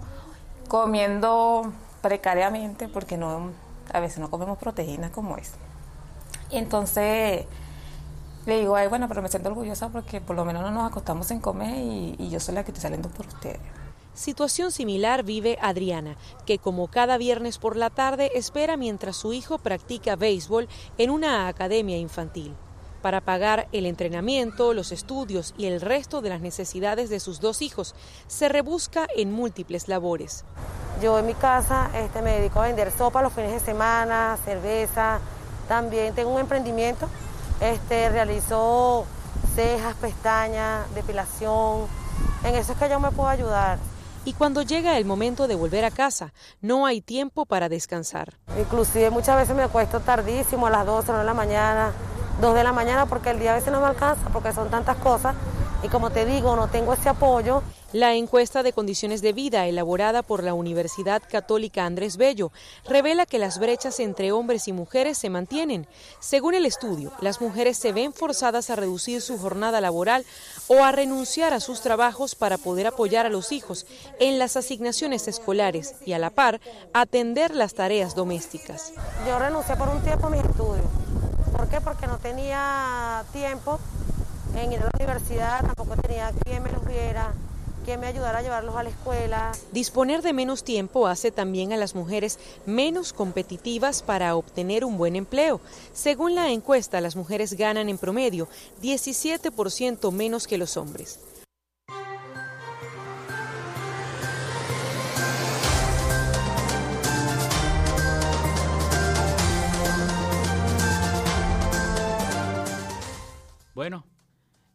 comiendo 0.69 1.73
precariamente, 2.01 2.87
porque 2.87 3.17
no, 3.17 3.51
a 3.91 3.99
veces 3.99 4.19
no 4.19 4.29
comemos 4.29 4.57
proteínas 4.57 5.11
como 5.11 5.35
es. 5.35 5.51
Y 6.53 6.57
entonces 6.57 7.45
le 8.45 8.59
digo, 8.59 8.75
ay, 8.75 8.87
bueno, 8.87 9.07
pero 9.07 9.21
me 9.21 9.29
siento 9.29 9.49
orgullosa 9.49 9.89
porque 9.89 10.21
por 10.21 10.35
lo 10.35 10.45
menos 10.45 10.61
no 10.61 10.71
nos 10.71 10.89
acostamos 10.89 11.31
en 11.31 11.39
comer 11.39 11.77
y, 11.77 12.15
y 12.19 12.29
yo 12.29 12.39
soy 12.39 12.55
la 12.55 12.63
que 12.63 12.71
estoy 12.71 12.83
saliendo 12.83 13.09
por 13.09 13.25
ustedes. 13.25 13.59
Situación 14.13 14.71
similar 14.71 15.23
vive 15.23 15.57
Adriana, 15.59 16.17
que 16.45 16.59
como 16.59 16.87
cada 16.87 17.17
viernes 17.17 17.57
por 17.57 17.75
la 17.75 17.89
tarde 17.89 18.29
espera 18.35 18.77
mientras 18.77 19.15
su 19.15 19.33
hijo 19.33 19.57
practica 19.57 20.15
béisbol 20.15 20.67
en 20.99 21.09
una 21.09 21.47
academia 21.47 21.97
infantil. 21.97 22.53
Para 23.01 23.21
pagar 23.21 23.67
el 23.71 23.87
entrenamiento, 23.87 24.73
los 24.73 24.91
estudios 24.91 25.55
y 25.57 25.65
el 25.65 25.81
resto 25.81 26.21
de 26.21 26.29
las 26.29 26.41
necesidades 26.41 27.09
de 27.09 27.19
sus 27.19 27.41
dos 27.41 27.63
hijos, 27.63 27.95
se 28.27 28.49
rebusca 28.49 29.07
en 29.15 29.31
múltiples 29.31 29.87
labores. 29.87 30.45
Yo 31.01 31.17
en 31.17 31.25
mi 31.25 31.33
casa 31.33 31.89
este, 31.95 32.21
me 32.21 32.37
dedico 32.37 32.61
a 32.61 32.67
vender 32.67 32.91
sopa 32.91 33.23
los 33.23 33.33
fines 33.33 33.51
de 33.51 33.59
semana, 33.59 34.37
cerveza, 34.45 35.19
también 35.73 36.13
tengo 36.13 36.29
un 36.29 36.39
emprendimiento, 36.39 37.09
este, 37.59 38.07
realizo 38.09 39.07
cejas, 39.55 39.95
pestañas, 39.95 40.85
depilación. 40.93 41.87
En 42.43 42.53
eso 42.53 42.73
es 42.73 42.77
que 42.77 42.87
yo 42.87 42.99
me 42.99 43.09
puedo 43.09 43.27
ayudar. 43.27 43.79
Y 44.23 44.33
cuando 44.33 44.61
llega 44.61 44.99
el 44.99 45.05
momento 45.05 45.47
de 45.47 45.55
volver 45.55 45.83
a 45.83 45.89
casa, 45.89 46.31
no 46.61 46.85
hay 46.85 47.01
tiempo 47.01 47.47
para 47.47 47.69
descansar. 47.69 48.35
Inclusive 48.59 49.09
muchas 49.09 49.35
veces 49.35 49.55
me 49.55 49.63
acuesto 49.63 49.99
tardísimo, 49.99 50.67
a 50.67 50.69
las 50.69 50.85
12 50.85 51.11
de 51.11 51.23
la 51.23 51.33
mañana, 51.33 51.91
2 52.39 52.53
de 52.53 52.63
la 52.63 52.71
mañana, 52.71 53.07
porque 53.07 53.31
el 53.31 53.39
día 53.39 53.53
a 53.53 53.55
veces 53.55 53.73
no 53.73 53.81
me 53.81 53.87
alcanza, 53.87 54.29
porque 54.31 54.53
son 54.53 54.69
tantas 54.69 54.97
cosas. 54.97 55.33
Y 55.81 55.87
como 55.87 56.11
te 56.11 56.23
digo, 56.27 56.55
no 56.55 56.67
tengo 56.67 56.93
ese 56.93 57.09
apoyo. 57.09 57.63
La 57.93 58.15
encuesta 58.15 58.63
de 58.63 58.73
condiciones 58.73 59.21
de 59.21 59.33
vida 59.33 59.67
elaborada 59.67 60.23
por 60.23 60.43
la 60.43 60.55
Universidad 60.55 61.21
Católica 61.29 61.85
Andrés 61.85 62.17
Bello 62.17 62.51
revela 62.85 63.27
que 63.27 63.37
las 63.37 63.59
brechas 63.59 63.99
entre 63.99 64.31
hombres 64.31 64.67
y 64.67 64.73
mujeres 64.73 65.19
se 65.19 65.29
mantienen. 65.29 65.85
Según 66.19 66.55
el 66.55 66.65
estudio, 66.65 67.11
las 67.21 67.39
mujeres 67.39 67.77
se 67.77 67.91
ven 67.91 68.11
forzadas 68.11 68.71
a 68.71 68.75
reducir 68.75 69.21
su 69.21 69.37
jornada 69.37 69.79
laboral 69.79 70.25
o 70.65 70.83
a 70.83 70.91
renunciar 70.91 71.53
a 71.53 71.59
sus 71.59 71.81
trabajos 71.81 72.33
para 72.33 72.57
poder 72.57 72.87
apoyar 72.87 73.27
a 73.27 73.29
los 73.29 73.51
hijos 73.51 73.85
en 74.19 74.39
las 74.39 74.57
asignaciones 74.57 75.27
escolares 75.27 75.93
y 76.03 76.13
a 76.13 76.19
la 76.19 76.31
par 76.31 76.61
atender 76.95 77.53
las 77.53 77.75
tareas 77.75 78.15
domésticas. 78.15 78.91
Yo 79.27 79.37
renuncié 79.37 79.75
por 79.75 79.89
un 79.89 80.01
tiempo 80.01 80.25
a 80.25 80.29
mis 80.31 80.43
estudios. 80.43 80.87
¿Por 81.55 81.67
qué? 81.67 81.79
Porque 81.79 82.07
no 82.07 82.17
tenía 82.17 83.23
tiempo 83.33 83.79
en 84.55 84.71
ir 84.71 84.79
a 84.79 84.85
la 84.85 84.91
universidad, 84.95 85.63
tampoco 85.63 85.95
tenía 86.01 86.31
quien 86.43 86.63
me 86.63 86.71
los 86.71 86.83
viera 86.87 87.31
que 87.83 87.97
me 87.97 88.07
ayudara 88.07 88.39
a 88.39 88.41
llevarlos 88.41 88.75
a 88.75 88.83
la 88.83 88.89
escuela. 88.89 89.51
Disponer 89.71 90.21
de 90.21 90.33
menos 90.33 90.63
tiempo 90.63 91.07
hace 91.07 91.31
también 91.31 91.73
a 91.73 91.77
las 91.77 91.95
mujeres 91.95 92.39
menos 92.65 93.13
competitivas 93.13 94.01
para 94.01 94.35
obtener 94.35 94.85
un 94.85 94.97
buen 94.97 95.15
empleo. 95.15 95.59
Según 95.93 96.35
la 96.35 96.51
encuesta, 96.51 97.01
las 97.01 97.15
mujeres 97.15 97.53
ganan 97.53 97.89
en 97.89 97.97
promedio 97.97 98.47
17% 98.81 100.11
menos 100.11 100.47
que 100.47 100.57
los 100.57 100.77
hombres. 100.77 101.19
Bueno, 113.73 114.05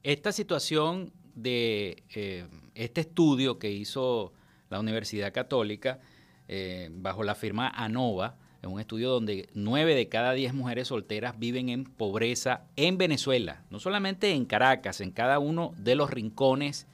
esta 0.02 0.32
situación 0.32 1.12
de 1.34 2.02
eh, 2.14 2.46
este 2.78 3.02
estudio 3.02 3.58
que 3.58 3.70
hizo 3.70 4.32
la 4.70 4.78
Universidad 4.78 5.32
Católica 5.32 5.98
eh, 6.46 6.88
bajo 6.92 7.24
la 7.24 7.34
firma 7.34 7.68
ANOVA, 7.68 8.36
es 8.62 8.68
un 8.68 8.80
estudio 8.80 9.10
donde 9.10 9.48
nueve 9.54 9.94
de 9.94 10.08
cada 10.08 10.32
diez 10.32 10.54
mujeres 10.54 10.88
solteras 10.88 11.38
viven 11.38 11.68
en 11.68 11.84
pobreza 11.84 12.64
en 12.76 12.98
Venezuela, 12.98 13.62
no 13.70 13.78
solamente 13.78 14.32
en 14.32 14.44
Caracas, 14.46 15.00
en 15.00 15.10
cada 15.10 15.38
uno 15.38 15.74
de 15.76 15.94
los 15.94 16.10
rincones 16.10 16.86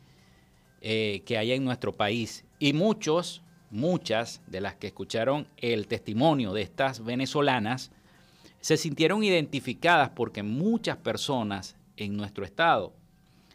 eh, 0.81 1.23
que 1.25 1.39
hay 1.39 1.53
en 1.53 1.65
nuestro 1.65 1.93
país. 1.93 2.45
Y 2.59 2.73
muchos, 2.73 3.43
muchas 3.71 4.43
de 4.47 4.61
las 4.61 4.75
que 4.75 4.89
escucharon 4.89 5.47
el 5.57 5.87
testimonio 5.87 6.53
de 6.53 6.63
estas 6.63 7.03
venezolanas, 7.03 7.91
se 8.61 8.77
sintieron 8.77 9.23
identificadas 9.23 10.11
porque 10.11 10.43
muchas 10.43 10.97
personas 10.97 11.77
en 11.97 12.17
nuestro 12.17 12.45
estado 12.45 12.95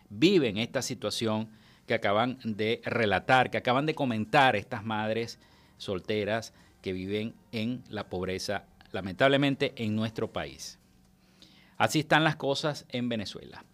viven 0.09 0.57
esta 0.57 0.81
situación 0.81 1.49
que 1.89 1.95
acaban 1.95 2.37
de 2.43 2.83
relatar, 2.85 3.49
que 3.49 3.57
acaban 3.57 3.87
de 3.87 3.95
comentar 3.95 4.55
estas 4.55 4.85
madres 4.85 5.39
solteras 5.77 6.53
que 6.83 6.93
viven 6.93 7.33
en 7.51 7.83
la 7.89 8.09
pobreza, 8.09 8.65
lamentablemente, 8.91 9.73
en 9.75 9.95
nuestro 9.95 10.31
país. 10.31 10.77
Así 11.79 12.01
están 12.01 12.23
las 12.23 12.35
cosas 12.35 12.85
en 12.89 13.09
Venezuela. 13.09 13.65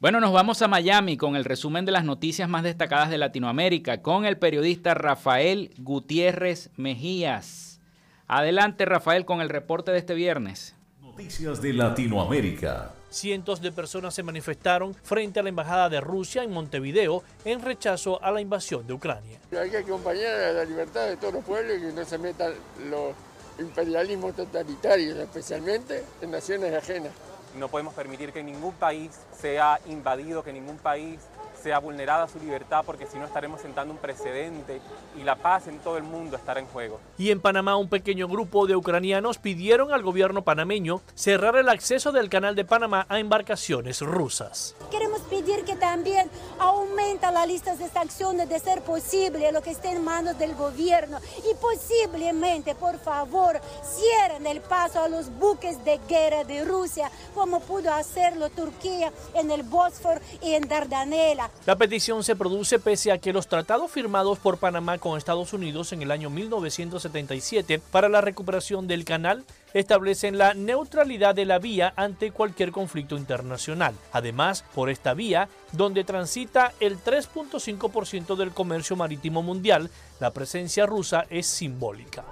Bueno, 0.00 0.20
nos 0.20 0.32
vamos 0.32 0.62
a 0.62 0.68
Miami 0.68 1.18
con 1.18 1.36
el 1.36 1.44
resumen 1.44 1.84
de 1.84 1.92
las 1.92 2.04
noticias 2.04 2.48
más 2.48 2.62
destacadas 2.62 3.10
de 3.10 3.18
Latinoamérica 3.18 4.00
con 4.00 4.24
el 4.24 4.38
periodista 4.38 4.94
Rafael 4.94 5.74
Gutiérrez 5.76 6.70
Mejías. 6.78 7.82
Adelante, 8.26 8.86
Rafael, 8.86 9.26
con 9.26 9.42
el 9.42 9.50
reporte 9.50 9.92
de 9.92 9.98
este 9.98 10.14
viernes. 10.14 10.74
Noticias 11.02 11.60
de 11.60 11.74
Latinoamérica. 11.74 12.94
Cientos 13.10 13.60
de 13.60 13.72
personas 13.72 14.14
se 14.14 14.22
manifestaron 14.22 14.94
frente 14.94 15.40
a 15.40 15.42
la 15.42 15.48
Embajada 15.48 15.88
de 15.88 16.00
Rusia 16.00 16.44
en 16.44 16.52
Montevideo 16.52 17.24
en 17.44 17.60
rechazo 17.60 18.22
a 18.22 18.30
la 18.30 18.40
invasión 18.40 18.86
de 18.86 18.92
Ucrania. 18.92 19.40
Hay 19.60 19.68
que 19.68 19.78
acompañar 19.78 20.32
a 20.32 20.52
la 20.52 20.64
libertad 20.64 21.08
de 21.08 21.16
todos 21.16 21.34
los 21.34 21.44
pueblos 21.44 21.76
y 21.76 21.80
que 21.80 21.92
no 21.92 22.04
se 22.04 22.18
metan 22.18 22.54
los 22.88 23.14
imperialismos 23.58 24.36
totalitarios, 24.36 25.18
especialmente 25.18 26.04
en 26.22 26.30
naciones 26.30 26.72
ajenas. 26.72 27.12
No 27.58 27.68
podemos 27.68 27.94
permitir 27.94 28.32
que 28.32 28.44
ningún 28.44 28.74
país 28.74 29.10
sea 29.36 29.80
invadido, 29.86 30.44
que 30.44 30.52
ningún 30.52 30.78
país 30.78 31.18
sea 31.60 31.78
vulnerada 31.78 32.26
su 32.28 32.38
libertad 32.38 32.82
porque 32.84 33.06
si 33.06 33.18
no 33.18 33.24
estaremos 33.24 33.60
sentando 33.60 33.92
un 33.92 33.98
precedente 34.00 34.80
y 35.18 35.22
la 35.22 35.36
paz 35.36 35.68
en 35.68 35.78
todo 35.78 35.96
el 35.96 36.02
mundo 36.02 36.36
estará 36.36 36.60
en 36.60 36.66
juego. 36.66 37.00
Y 37.18 37.30
en 37.30 37.40
Panamá 37.40 37.76
un 37.76 37.88
pequeño 37.88 38.28
grupo 38.28 38.66
de 38.66 38.76
ucranianos 38.76 39.38
pidieron 39.38 39.92
al 39.92 40.02
gobierno 40.02 40.42
panameño 40.42 41.00
cerrar 41.14 41.56
el 41.56 41.68
acceso 41.68 42.12
del 42.12 42.28
canal 42.28 42.54
de 42.54 42.64
Panamá 42.64 43.06
a 43.08 43.18
embarcaciones 43.18 44.00
rusas. 44.00 44.74
Queremos 44.90 45.20
pedir 45.22 45.64
que 45.64 45.76
también 45.76 46.30
aumenta 46.58 47.30
la 47.30 47.46
lista 47.46 47.76
de 47.76 47.88
sanciones 47.88 48.48
de 48.48 48.58
ser 48.58 48.82
posible 48.82 49.52
lo 49.52 49.62
que 49.62 49.70
esté 49.70 49.90
en 49.90 50.04
manos 50.04 50.38
del 50.38 50.54
gobierno 50.54 51.18
y 51.50 51.54
posiblemente, 51.54 52.74
por 52.74 52.98
favor, 52.98 53.60
cierren 53.84 54.46
el 54.46 54.60
paso 54.60 55.02
a 55.02 55.08
los 55.08 55.30
buques 55.38 55.84
de 55.84 56.00
guerra 56.08 56.44
de 56.44 56.64
Rusia 56.64 57.10
como 57.34 57.60
pudo 57.60 57.92
hacerlo 57.92 58.50
Turquía 58.50 59.12
en 59.34 59.50
el 59.50 59.62
Bósforo 59.62 60.20
y 60.42 60.54
en 60.54 60.68
Dardanela. 60.68 61.49
La 61.66 61.76
petición 61.76 62.24
se 62.24 62.36
produce 62.36 62.78
pese 62.78 63.12
a 63.12 63.18
que 63.18 63.34
los 63.34 63.46
tratados 63.46 63.90
firmados 63.90 64.38
por 64.38 64.58
Panamá 64.58 64.96
con 64.98 65.18
Estados 65.18 65.52
Unidos 65.52 65.92
en 65.92 66.00
el 66.00 66.10
año 66.10 66.30
1977 66.30 67.80
para 67.90 68.08
la 68.08 68.22
recuperación 68.22 68.88
del 68.88 69.04
canal 69.04 69.44
establecen 69.74 70.38
la 70.38 70.54
neutralidad 70.54 71.34
de 71.34 71.44
la 71.44 71.58
vía 71.58 71.92
ante 71.96 72.32
cualquier 72.32 72.72
conflicto 72.72 73.16
internacional. 73.16 73.94
Además, 74.10 74.64
por 74.74 74.90
esta 74.90 75.14
vía, 75.14 75.48
donde 75.72 76.02
transita 76.02 76.72
el 76.80 76.98
3.5% 76.98 78.36
del 78.36 78.52
comercio 78.52 78.96
marítimo 78.96 79.42
mundial, 79.42 79.90
la 80.20 80.30
presencia 80.30 80.86
rusa 80.86 81.26
es 81.30 81.46
simbólica. 81.46 82.24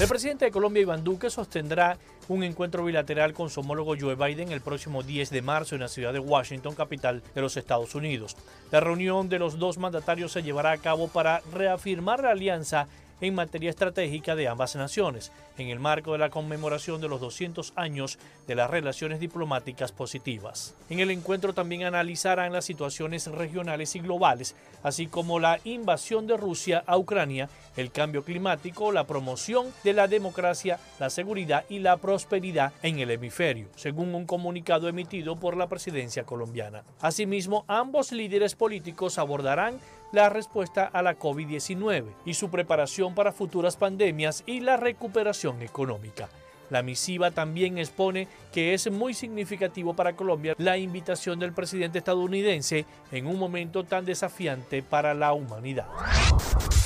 El 0.00 0.08
presidente 0.08 0.44
de 0.44 0.50
Colombia, 0.50 0.82
Iván 0.82 1.04
Duque, 1.04 1.30
sostendrá 1.30 1.96
un 2.28 2.42
encuentro 2.42 2.84
bilateral 2.84 3.32
con 3.32 3.48
su 3.48 3.60
homólogo 3.60 3.94
Joe 3.98 4.16
Biden 4.16 4.52
el 4.52 4.60
próximo 4.60 5.02
10 5.02 5.30
de 5.30 5.42
marzo 5.42 5.74
en 5.74 5.80
la 5.80 5.88
ciudad 5.88 6.12
de 6.12 6.18
Washington, 6.18 6.74
capital 6.74 7.22
de 7.34 7.40
los 7.40 7.56
Estados 7.56 7.94
Unidos. 7.94 8.36
La 8.70 8.80
reunión 8.80 9.28
de 9.28 9.38
los 9.38 9.58
dos 9.58 9.78
mandatarios 9.78 10.32
se 10.32 10.42
llevará 10.42 10.72
a 10.72 10.78
cabo 10.78 11.08
para 11.08 11.40
reafirmar 11.52 12.22
la 12.22 12.30
alianza 12.30 12.86
en 13.20 13.34
materia 13.34 13.70
estratégica 13.70 14.34
de 14.36 14.48
ambas 14.48 14.76
naciones, 14.76 15.32
en 15.58 15.68
el 15.68 15.80
marco 15.80 16.12
de 16.12 16.18
la 16.18 16.30
conmemoración 16.30 17.00
de 17.00 17.08
los 17.08 17.20
200 17.20 17.72
años 17.76 18.18
de 18.46 18.54
las 18.54 18.70
relaciones 18.70 19.20
diplomáticas 19.20 19.92
positivas. 19.92 20.74
En 20.88 21.00
el 21.00 21.10
encuentro 21.10 21.52
también 21.52 21.84
analizarán 21.84 22.52
las 22.52 22.64
situaciones 22.64 23.26
regionales 23.26 23.96
y 23.96 24.00
globales, 24.00 24.54
así 24.82 25.06
como 25.06 25.40
la 25.40 25.58
invasión 25.64 26.26
de 26.26 26.36
Rusia 26.36 26.84
a 26.86 26.96
Ucrania, 26.96 27.48
el 27.76 27.90
cambio 27.90 28.24
climático, 28.24 28.92
la 28.92 29.04
promoción 29.04 29.66
de 29.84 29.92
la 29.92 30.08
democracia, 30.08 30.78
la 30.98 31.10
seguridad 31.10 31.64
y 31.68 31.78
la 31.78 31.96
prosperidad 31.96 32.72
en 32.82 32.98
el 32.98 33.10
hemisferio, 33.10 33.68
según 33.76 34.14
un 34.14 34.26
comunicado 34.26 34.88
emitido 34.88 35.36
por 35.36 35.56
la 35.56 35.68
presidencia 35.68 36.24
colombiana. 36.24 36.84
Asimismo, 37.00 37.64
ambos 37.68 38.12
líderes 38.12 38.54
políticos 38.54 39.18
abordarán 39.18 39.78
la 40.12 40.28
respuesta 40.28 40.84
a 40.84 41.02
la 41.02 41.18
COVID-19 41.18 42.04
y 42.24 42.34
su 42.34 42.50
preparación 42.50 43.14
para 43.14 43.32
futuras 43.32 43.76
pandemias 43.76 44.42
y 44.46 44.60
la 44.60 44.76
recuperación 44.76 45.62
económica. 45.62 46.28
La 46.70 46.82
misiva 46.82 47.30
también 47.30 47.78
expone 47.78 48.28
que 48.52 48.74
es 48.74 48.90
muy 48.90 49.14
significativo 49.14 49.94
para 49.94 50.14
Colombia 50.14 50.54
la 50.58 50.76
invitación 50.76 51.38
del 51.38 51.52
presidente 51.52 51.98
estadounidense 51.98 52.84
en 53.10 53.26
un 53.26 53.38
momento 53.38 53.84
tan 53.84 54.04
desafiante 54.04 54.82
para 54.82 55.14
la 55.14 55.32
humanidad. 55.32 55.86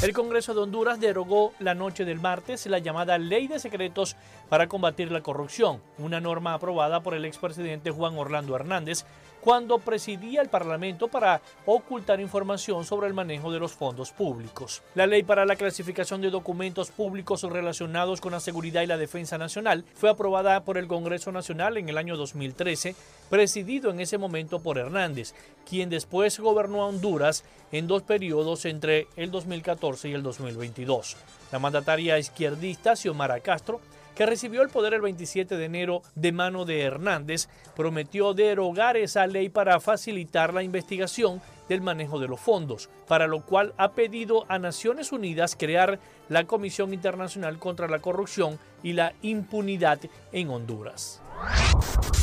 El 0.03 0.13
Congreso 0.13 0.55
de 0.55 0.61
Honduras 0.61 1.01
derogó 1.01 1.53
la 1.59 1.75
noche 1.75 2.05
del 2.05 2.21
martes 2.21 2.67
la 2.67 2.79
llamada 2.79 3.19
Ley 3.19 3.47
de 3.47 3.59
Secretos 3.59 4.17
para 4.49 4.69
combatir 4.69 5.11
la 5.11 5.23
corrupción, 5.23 5.81
una 5.99 6.21
norma 6.21 6.55
aprobada 6.55 7.03
por 7.03 7.15
el 7.15 7.25
expresidente 7.25 7.91
Juan 7.91 8.19
Orlando 8.19 8.55
Hernández 8.55 9.05
cuando 9.43 9.81
presidía 9.81 10.41
el 10.41 10.49
Parlamento 10.49 11.09
para 11.09 11.43
ocultar 11.67 12.21
información 12.21 12.85
sobre 12.85 13.09
el 13.09 13.15
manejo 13.15 13.53
de 13.53 13.59
los 13.59 13.73
fondos 13.73 14.13
públicos. 14.13 14.83
La 14.95 15.07
ley 15.07 15.25
para 15.25 15.45
la 15.45 15.57
clasificación 15.57 16.21
de 16.21 16.31
documentos 16.31 16.93
públicos 16.93 17.43
relacionados 17.43 18.21
con 18.21 18.33
la 18.33 18.41
seguridad 18.41 18.83
y 18.83 18.87
la 18.87 18.97
defensa 18.97 19.39
nacional 19.39 19.85
fue 19.95 20.11
aprobada 20.11 20.63
por 20.65 20.79
el 20.79 20.87
Congreso 20.87 21.33
Nacional 21.33 21.77
en 21.77 21.89
el 21.89 21.99
año 21.99 22.17
2013, 22.17 22.95
presidido 23.29 23.91
en 23.91 23.99
ese 23.99 24.17
momento 24.17 24.61
por 24.61 24.79
Hernández, 24.79 25.35
quien 25.69 25.91
después 25.91 26.39
gobernó 26.39 26.83
a 26.83 26.87
Honduras 26.87 27.45
en 27.73 27.89
dos 27.89 28.03
periodos 28.03 28.65
entre 28.65 29.09
el 29.17 29.33
2014 29.33 30.09
y 30.09 30.13
el 30.13 30.23
2022. 30.23 31.17
La 31.51 31.59
mandataria 31.59 32.19
izquierdista 32.19 32.95
Xiomara 32.95 33.41
Castro 33.41 33.81
que 34.15 34.27
recibió 34.27 34.63
el 34.63 34.69
poder 34.69 34.95
el 34.95 35.01
27 35.01 35.57
de 35.57 35.65
enero 35.65 36.03
de 36.15 36.33
mano 36.33 36.65
de 36.65 36.83
Hernández, 36.83 37.49
prometió 37.75 38.35
derogar 38.35 38.97
esa 38.97 39.27
ley 39.27 39.49
para 39.49 39.81
facilitar 39.81 40.53
la 40.53 40.63
investigación 40.63 41.41
del 41.69 41.81
manejo 41.81 42.19
de 42.19 42.29
los 42.29 42.41
fondos, 42.41 42.91
para 43.09 43.27
lo 43.27 43.45
cual 43.45 43.73
ha 43.79 43.93
pedido 43.93 44.45
a 44.49 44.59
Naciones 44.59 45.13
Unidas 45.13 45.57
crear 45.59 45.99
la 46.29 46.45
Comisión 46.45 46.93
Internacional 46.93 47.59
contra 47.59 47.89
la 47.89 48.01
Corrupción 48.01 48.59
y 48.83 48.93
la 48.93 49.15
Impunidad 49.23 50.01
en 50.33 50.51
Honduras. 50.51 51.23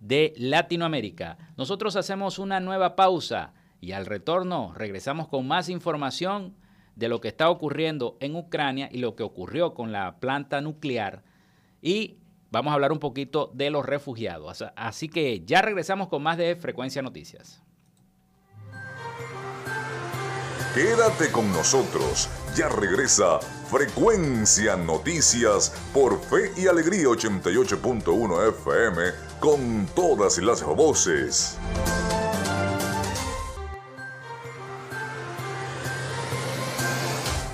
de 0.01 0.35
Latinoamérica. 0.37 1.37
Nosotros 1.57 1.97
hacemos 1.97 2.39
una 2.39 2.61
nueva 2.61 2.95
pausa. 2.95 3.55
Y 3.81 3.93
al 3.93 4.07
retorno 4.07 4.73
regresamos 4.75 5.29
con 5.29 5.47
más 5.47 5.69
información 5.69 6.55
de 6.97 7.09
lo 7.09 7.21
que 7.21 7.29
está 7.29 7.49
ocurriendo 7.49 8.17
en 8.21 8.35
Ucrania 8.35 8.89
y 8.91 8.99
lo 8.99 9.15
que 9.15 9.23
ocurrió 9.23 9.75
con 9.75 9.93
la 9.93 10.19
planta 10.19 10.61
nuclear. 10.61 11.23
Y 11.81 12.19
vamos 12.51 12.73
a 12.73 12.75
hablar 12.75 12.91
un 12.91 12.99
poquito 12.99 13.51
de 13.55 13.71
los 13.71 13.87
refugiados. 13.87 14.65
Así 14.75 15.09
que 15.09 15.45
ya 15.45 15.63
regresamos 15.63 16.09
con 16.09 16.23
más 16.23 16.37
de 16.39 16.57
Frecuencia 16.57 17.03
Noticias. 17.03 17.63
Quédate 20.75 21.33
con 21.33 21.51
nosotros. 21.53 22.29
Ya 22.55 22.69
regresa 22.69 23.41
Frecuencia 23.71 24.77
Noticias 24.77 25.73
por 25.95 26.21
Fe 26.21 26.53
y 26.57 26.67
Alegría 26.67 27.07
88.1 27.07 28.49
FM 28.49 29.03
con 29.41 29.87
todas 29.95 30.39
las 30.39 30.63
voces. 30.63 31.59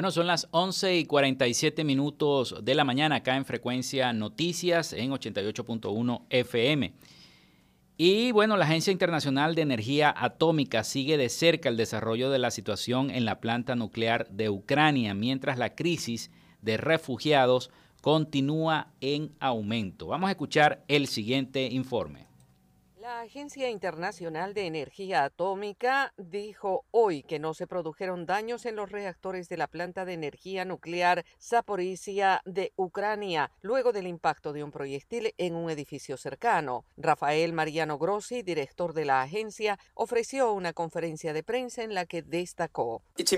Bueno, 0.00 0.12
son 0.12 0.28
las 0.28 0.48
11 0.52 0.96
y 0.96 1.04
47 1.04 1.84
minutos 1.84 2.54
de 2.62 2.74
la 2.74 2.84
mañana 2.84 3.16
acá 3.16 3.36
en 3.36 3.44
Frecuencia 3.44 4.14
Noticias 4.14 4.94
en 4.94 5.10
88.1 5.10 6.22
FM. 6.30 6.94
Y 7.98 8.32
bueno, 8.32 8.56
la 8.56 8.64
Agencia 8.64 8.92
Internacional 8.92 9.54
de 9.54 9.60
Energía 9.60 10.14
Atómica 10.16 10.84
sigue 10.84 11.18
de 11.18 11.28
cerca 11.28 11.68
el 11.68 11.76
desarrollo 11.76 12.30
de 12.30 12.38
la 12.38 12.50
situación 12.50 13.10
en 13.10 13.26
la 13.26 13.40
planta 13.40 13.76
nuclear 13.76 14.26
de 14.30 14.48
Ucrania, 14.48 15.12
mientras 15.12 15.58
la 15.58 15.74
crisis 15.74 16.30
de 16.62 16.78
refugiados 16.78 17.70
continúa 18.00 18.94
en 19.02 19.34
aumento. 19.38 20.06
Vamos 20.06 20.28
a 20.28 20.30
escuchar 20.30 20.82
el 20.88 21.08
siguiente 21.08 21.66
informe. 21.66 22.29
La 23.10 23.22
Agencia 23.22 23.68
Internacional 23.68 24.54
de 24.54 24.66
Energía 24.66 25.24
Atómica 25.24 26.14
dijo 26.16 26.84
hoy 26.92 27.24
que 27.24 27.40
no 27.40 27.54
se 27.54 27.66
produjeron 27.66 28.24
daños 28.24 28.66
en 28.66 28.76
los 28.76 28.92
reactores 28.92 29.48
de 29.48 29.56
la 29.56 29.66
planta 29.66 30.04
de 30.04 30.12
energía 30.12 30.64
nuclear 30.64 31.24
Zaporizhia 31.42 32.40
de 32.44 32.72
Ucrania 32.76 33.50
luego 33.62 33.92
del 33.92 34.06
impacto 34.06 34.52
de 34.52 34.62
un 34.62 34.70
proyectil 34.70 35.34
en 35.38 35.56
un 35.56 35.70
edificio 35.70 36.16
cercano. 36.16 36.84
Rafael 36.96 37.52
Mariano 37.52 37.98
Grossi, 37.98 38.42
director 38.42 38.92
de 38.92 39.04
la 39.04 39.22
agencia, 39.22 39.76
ofreció 39.94 40.52
una 40.52 40.72
conferencia 40.72 41.32
de 41.32 41.42
prensa 41.42 41.82
en 41.82 41.94
la 41.94 42.06
que 42.06 42.22
destacó. 42.22 43.02
Es 43.16 43.32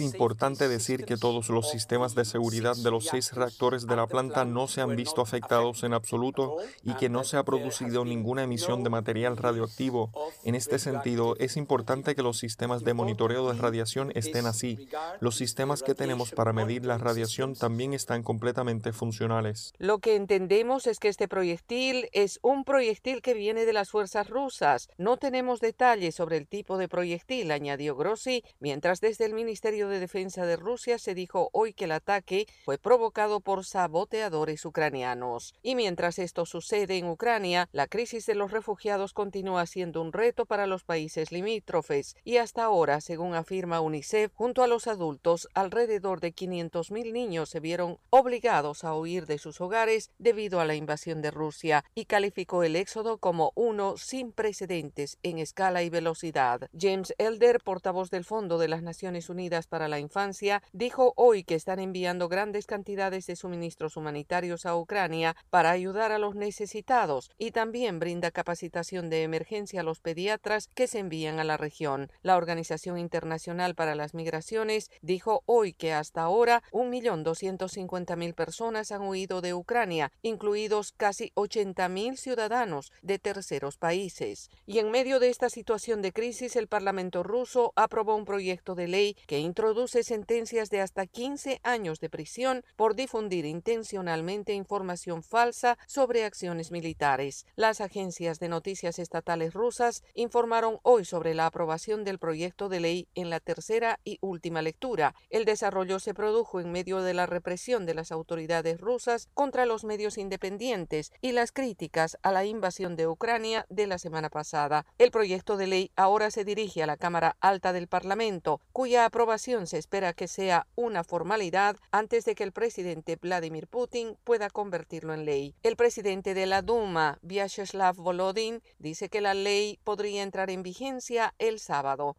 importante 0.00 0.68
decir 0.68 1.04
que 1.04 1.18
todos 1.18 1.50
los 1.50 1.68
sistemas 1.68 2.14
de 2.14 2.24
seguridad 2.24 2.76
de 2.76 2.90
los 2.90 3.04
seis 3.04 3.34
reactores 3.34 3.86
de 3.86 3.94
la 3.94 4.06
planta 4.06 4.46
no 4.46 4.68
se 4.68 4.80
han 4.80 4.96
visto 4.96 5.20
afectados 5.20 5.84
en 5.84 5.92
absoluto 5.92 6.56
y 6.82 6.94
que 6.94 7.10
no 7.10 7.22
se 7.22 7.36
ha 7.36 7.44
producido 7.44 8.05
ninguna 8.06 8.44
emisión 8.44 8.82
de 8.82 8.90
material 8.90 9.36
radioactivo. 9.36 10.10
En 10.44 10.54
este 10.54 10.78
sentido, 10.78 11.36
es 11.38 11.56
importante 11.56 12.14
que 12.14 12.22
los 12.22 12.38
sistemas 12.38 12.84
de 12.84 12.94
monitoreo 12.94 13.52
de 13.52 13.58
radiación 13.58 14.12
estén 14.14 14.46
así. 14.46 14.88
Los 15.20 15.36
sistemas 15.36 15.82
que 15.82 15.94
tenemos 15.94 16.32
para 16.32 16.52
medir 16.52 16.84
la 16.84 16.98
radiación 16.98 17.54
también 17.54 17.92
están 17.92 18.22
completamente 18.22 18.92
funcionales. 18.92 19.72
Lo 19.78 19.98
que 19.98 20.16
entendemos 20.16 20.86
es 20.86 20.98
que 20.98 21.08
este 21.08 21.28
proyectil 21.28 22.08
es 22.12 22.38
un 22.42 22.64
proyectil 22.64 23.22
que 23.22 23.34
viene 23.34 23.64
de 23.64 23.72
las 23.72 23.90
fuerzas 23.90 24.28
rusas. 24.28 24.88
No 24.98 25.16
tenemos 25.16 25.60
detalles 25.60 26.14
sobre 26.14 26.36
el 26.36 26.46
tipo 26.46 26.78
de 26.78 26.88
proyectil, 26.88 27.50
añadió 27.50 27.96
Grossi, 27.96 28.44
mientras 28.60 29.00
desde 29.00 29.24
el 29.24 29.34
Ministerio 29.34 29.88
de 29.88 30.00
Defensa 30.00 30.46
de 30.46 30.56
Rusia 30.56 30.98
se 30.98 31.14
dijo 31.14 31.50
hoy 31.52 31.72
que 31.72 31.84
el 31.84 31.92
ataque 31.92 32.46
fue 32.64 32.78
provocado 32.78 33.40
por 33.40 33.64
saboteadores 33.64 34.64
ucranianos. 34.64 35.54
Y 35.62 35.74
mientras 35.74 36.18
esto 36.18 36.46
sucede 36.46 36.98
en 36.98 37.08
Ucrania, 37.08 37.68
la 37.86 37.88
crisis 37.88 38.26
de 38.26 38.34
los 38.34 38.50
refugiados 38.50 39.12
continúa 39.12 39.64
siendo 39.64 40.02
un 40.02 40.12
reto 40.12 40.44
para 40.44 40.66
los 40.66 40.82
países 40.82 41.30
limítrofes 41.30 42.16
y 42.24 42.38
hasta 42.38 42.64
ahora, 42.64 43.00
según 43.00 43.36
afirma 43.36 43.80
UNICEF, 43.80 44.32
junto 44.34 44.64
a 44.64 44.66
los 44.66 44.88
adultos, 44.88 45.46
alrededor 45.54 46.18
de 46.18 46.34
500.000 46.34 47.12
niños 47.12 47.48
se 47.48 47.60
vieron 47.60 48.00
obligados 48.10 48.82
a 48.82 48.92
huir 48.96 49.26
de 49.26 49.38
sus 49.38 49.60
hogares 49.60 50.10
debido 50.18 50.58
a 50.58 50.64
la 50.64 50.74
invasión 50.74 51.22
de 51.22 51.30
Rusia 51.30 51.84
y 51.94 52.06
calificó 52.06 52.64
el 52.64 52.74
éxodo 52.74 53.18
como 53.18 53.52
uno 53.54 53.96
sin 53.96 54.32
precedentes 54.32 55.18
en 55.22 55.38
escala 55.38 55.84
y 55.84 55.88
velocidad. 55.88 56.68
James 56.76 57.14
Elder, 57.18 57.60
portavoz 57.62 58.10
del 58.10 58.24
Fondo 58.24 58.58
de 58.58 58.66
las 58.66 58.82
Naciones 58.82 59.30
Unidas 59.30 59.68
para 59.68 59.86
la 59.86 60.00
Infancia, 60.00 60.60
dijo 60.72 61.12
hoy 61.14 61.44
que 61.44 61.54
están 61.54 61.78
enviando 61.78 62.28
grandes 62.28 62.66
cantidades 62.66 63.28
de 63.28 63.36
suministros 63.36 63.96
humanitarios 63.96 64.66
a 64.66 64.76
Ucrania 64.76 65.36
para 65.50 65.70
ayudar 65.70 66.10
a 66.10 66.18
los 66.18 66.34
necesitados 66.34 67.30
y 67.38 67.52
también 67.52 67.75
también 67.76 67.98
brinda 67.98 68.30
capacitación 68.30 69.10
de 69.10 69.22
emergencia 69.22 69.82
a 69.82 69.84
los 69.84 70.00
pediatras 70.00 70.70
que 70.72 70.86
se 70.86 70.98
envían 70.98 71.40
a 71.40 71.44
la 71.44 71.58
región. 71.58 72.10
La 72.22 72.38
Organización 72.38 72.96
Internacional 72.96 73.74
para 73.74 73.94
las 73.94 74.14
Migraciones 74.14 74.90
dijo 75.02 75.42
hoy 75.44 75.74
que 75.74 75.92
hasta 75.92 76.22
ahora 76.22 76.62
1.250.000 76.72 78.34
personas 78.34 78.92
han 78.92 79.02
huido 79.02 79.42
de 79.42 79.52
Ucrania, 79.52 80.10
incluidos 80.22 80.92
casi 80.92 81.32
80.000 81.34 82.16
ciudadanos 82.16 82.92
de 83.02 83.18
terceros 83.18 83.76
países. 83.76 84.48
Y 84.64 84.78
en 84.78 84.90
medio 84.90 85.20
de 85.20 85.28
esta 85.28 85.50
situación 85.50 86.00
de 86.00 86.12
crisis, 86.12 86.56
el 86.56 86.68
Parlamento 86.68 87.22
ruso 87.22 87.74
aprobó 87.76 88.16
un 88.16 88.24
proyecto 88.24 88.74
de 88.74 88.88
ley 88.88 89.18
que 89.26 89.40
introduce 89.40 90.02
sentencias 90.02 90.70
de 90.70 90.80
hasta 90.80 91.04
15 91.06 91.60
años 91.62 92.00
de 92.00 92.08
prisión 92.08 92.64
por 92.74 92.94
difundir 92.94 93.44
intencionalmente 93.44 94.54
información 94.54 95.22
falsa 95.22 95.76
sobre 95.86 96.24
acciones 96.24 96.70
militares. 96.70 97.44
Las 97.66 97.80
agencias 97.80 98.38
de 98.38 98.48
noticias 98.48 99.00
estatales 99.00 99.52
rusas 99.52 100.04
informaron 100.14 100.78
hoy 100.84 101.04
sobre 101.04 101.34
la 101.34 101.46
aprobación 101.46 102.04
del 102.04 102.20
proyecto 102.20 102.68
de 102.68 102.78
ley 102.78 103.08
en 103.16 103.28
la 103.28 103.40
tercera 103.40 103.98
y 104.04 104.18
última 104.20 104.62
lectura. 104.62 105.16
El 105.30 105.44
desarrollo 105.44 105.98
se 105.98 106.14
produjo 106.14 106.60
en 106.60 106.70
medio 106.70 107.02
de 107.02 107.12
la 107.12 107.26
represión 107.26 107.84
de 107.84 107.94
las 107.94 108.12
autoridades 108.12 108.80
rusas 108.80 109.28
contra 109.34 109.66
los 109.66 109.82
medios 109.82 110.16
independientes 110.16 111.10
y 111.20 111.32
las 111.32 111.50
críticas 111.50 112.18
a 112.22 112.30
la 112.30 112.44
invasión 112.44 112.94
de 112.94 113.08
Ucrania 113.08 113.66
de 113.68 113.88
la 113.88 113.98
semana 113.98 114.30
pasada. 114.30 114.86
El 114.96 115.10
proyecto 115.10 115.56
de 115.56 115.66
ley 115.66 115.90
ahora 115.96 116.30
se 116.30 116.44
dirige 116.44 116.84
a 116.84 116.86
la 116.86 116.96
Cámara 116.96 117.36
Alta 117.40 117.72
del 117.72 117.88
Parlamento, 117.88 118.60
cuya 118.72 119.04
aprobación 119.04 119.66
se 119.66 119.78
espera 119.78 120.12
que 120.12 120.28
sea 120.28 120.68
una 120.76 121.02
formalidad 121.02 121.74
antes 121.90 122.26
de 122.26 122.36
que 122.36 122.44
el 122.44 122.52
presidente 122.52 123.16
Vladimir 123.16 123.66
Putin 123.66 124.16
pueda 124.22 124.50
convertirlo 124.50 125.14
en 125.14 125.24
ley. 125.24 125.56
El 125.64 125.74
presidente 125.74 126.32
de 126.32 126.46
la 126.46 126.62
Duma, 126.62 127.18
Vyacheslav 127.56 127.96
Volodin 127.96 128.60
dice 128.78 129.08
que 129.08 129.22
la 129.22 129.32
ley 129.32 129.78
podría 129.82 130.22
entrar 130.22 130.50
en 130.50 130.62
vigencia 130.62 131.34
el 131.38 131.58
sábado. 131.58 132.16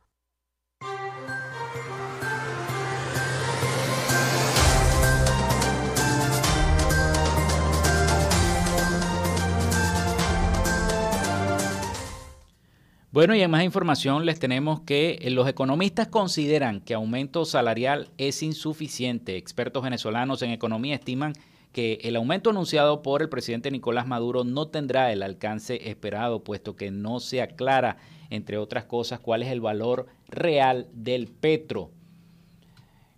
Bueno, 13.11 13.35
y 13.35 13.41
en 13.41 13.51
más 13.51 13.63
información 13.63 14.25
les 14.25 14.39
tenemos 14.39 14.81
que 14.81 15.19
eh, 15.21 15.29
los 15.29 15.47
economistas 15.47 16.07
consideran 16.07 16.81
que 16.81 16.95
aumento 16.95 17.45
salarial 17.45 18.09
es 18.17 18.41
insuficiente. 18.41 19.37
Expertos 19.37 19.83
venezolanos 19.83 20.41
en 20.41 20.49
economía 20.49 20.95
estiman 20.95 21.33
que 21.33 21.56
el 21.77 22.15
aumento 22.15 22.49
anunciado 22.49 23.01
por 23.01 23.21
el 23.21 23.29
presidente 23.29 23.69
Nicolás 23.69 24.07
Maduro 24.07 24.43
no 24.43 24.67
tendrá 24.67 25.11
el 25.11 25.21
alcance 25.21 25.89
esperado, 25.89 26.43
puesto 26.43 26.75
que 26.75 26.89
no 26.89 27.19
se 27.19 27.41
aclara, 27.41 27.97
entre 28.29 28.57
otras 28.57 28.85
cosas, 28.85 29.19
cuál 29.19 29.43
es 29.43 29.49
el 29.49 29.61
valor 29.61 30.07
real 30.27 30.87
del 30.93 31.27
petro. 31.27 31.91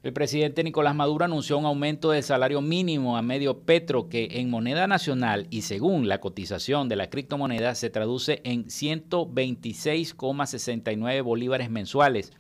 El 0.01 0.13
presidente 0.13 0.63
Nicolás 0.63 0.95
Maduro 0.95 1.25
anunció 1.25 1.57
un 1.57 1.65
aumento 1.65 2.11
del 2.11 2.23
salario 2.23 2.61
mínimo 2.61 3.17
a 3.17 3.21
medio 3.21 3.59
petro 3.59 4.07
que 4.07 4.39
en 4.39 4.49
moneda 4.49 4.87
nacional 4.87 5.47
y 5.49 5.63
según 5.63 6.07
la 6.07 6.21
cotización 6.21 6.87
de 6.87 6.95
la 6.95 7.09
criptomoneda 7.09 7.75
se 7.75 7.89
traduce 7.89 8.39
en 8.45 8.65
126,69 8.65 11.23
bolívares 11.23 11.69
mensuales. 11.69 12.31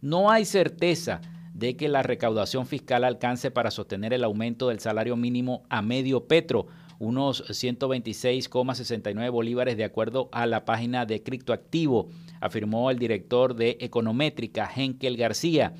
No 0.00 0.30
hay 0.30 0.44
certeza 0.44 1.20
de 1.54 1.76
que 1.76 1.88
la 1.88 2.02
recaudación 2.02 2.66
fiscal 2.66 3.04
alcance 3.04 3.50
para 3.50 3.70
sostener 3.70 4.12
el 4.12 4.24
aumento 4.24 4.68
del 4.68 4.80
salario 4.80 5.16
mínimo 5.16 5.62
a 5.70 5.80
medio 5.82 6.26
petro, 6.26 6.66
unos 6.98 7.48
126,69 7.48 9.30
bolívares 9.30 9.76
de 9.76 9.84
acuerdo 9.84 10.28
a 10.32 10.46
la 10.46 10.64
página 10.64 11.06
de 11.06 11.22
Criptoactivo, 11.22 12.08
afirmó 12.40 12.90
el 12.90 12.98
director 12.98 13.54
de 13.54 13.78
Econométrica, 13.80 14.68
Henkel 14.74 15.16
García. 15.16 15.74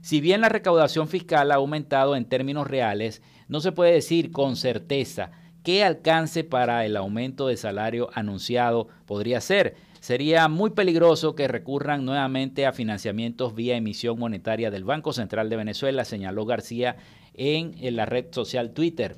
Si 0.00 0.20
bien 0.20 0.40
la 0.40 0.48
recaudación 0.48 1.08
fiscal 1.08 1.50
ha 1.50 1.56
aumentado 1.56 2.14
en 2.14 2.24
términos 2.24 2.68
reales, 2.68 3.20
no 3.48 3.60
se 3.60 3.72
puede 3.72 3.92
decir 3.92 4.30
con 4.30 4.54
certeza 4.54 5.32
qué 5.64 5.82
alcance 5.82 6.44
para 6.44 6.86
el 6.86 6.96
aumento 6.96 7.48
de 7.48 7.56
salario 7.56 8.10
anunciado 8.14 8.86
podría 9.06 9.40
ser. 9.40 9.74
Sería 10.06 10.46
muy 10.46 10.70
peligroso 10.70 11.34
que 11.34 11.48
recurran 11.48 12.04
nuevamente 12.04 12.64
a 12.64 12.70
financiamientos 12.70 13.56
vía 13.56 13.76
emisión 13.76 14.20
monetaria 14.20 14.70
del 14.70 14.84
Banco 14.84 15.12
Central 15.12 15.50
de 15.50 15.56
Venezuela, 15.56 16.04
señaló 16.04 16.46
García 16.46 16.94
en, 17.34 17.74
la 17.96 18.06
red 18.06 18.26
social 18.30 18.70
Twitter. 18.70 19.16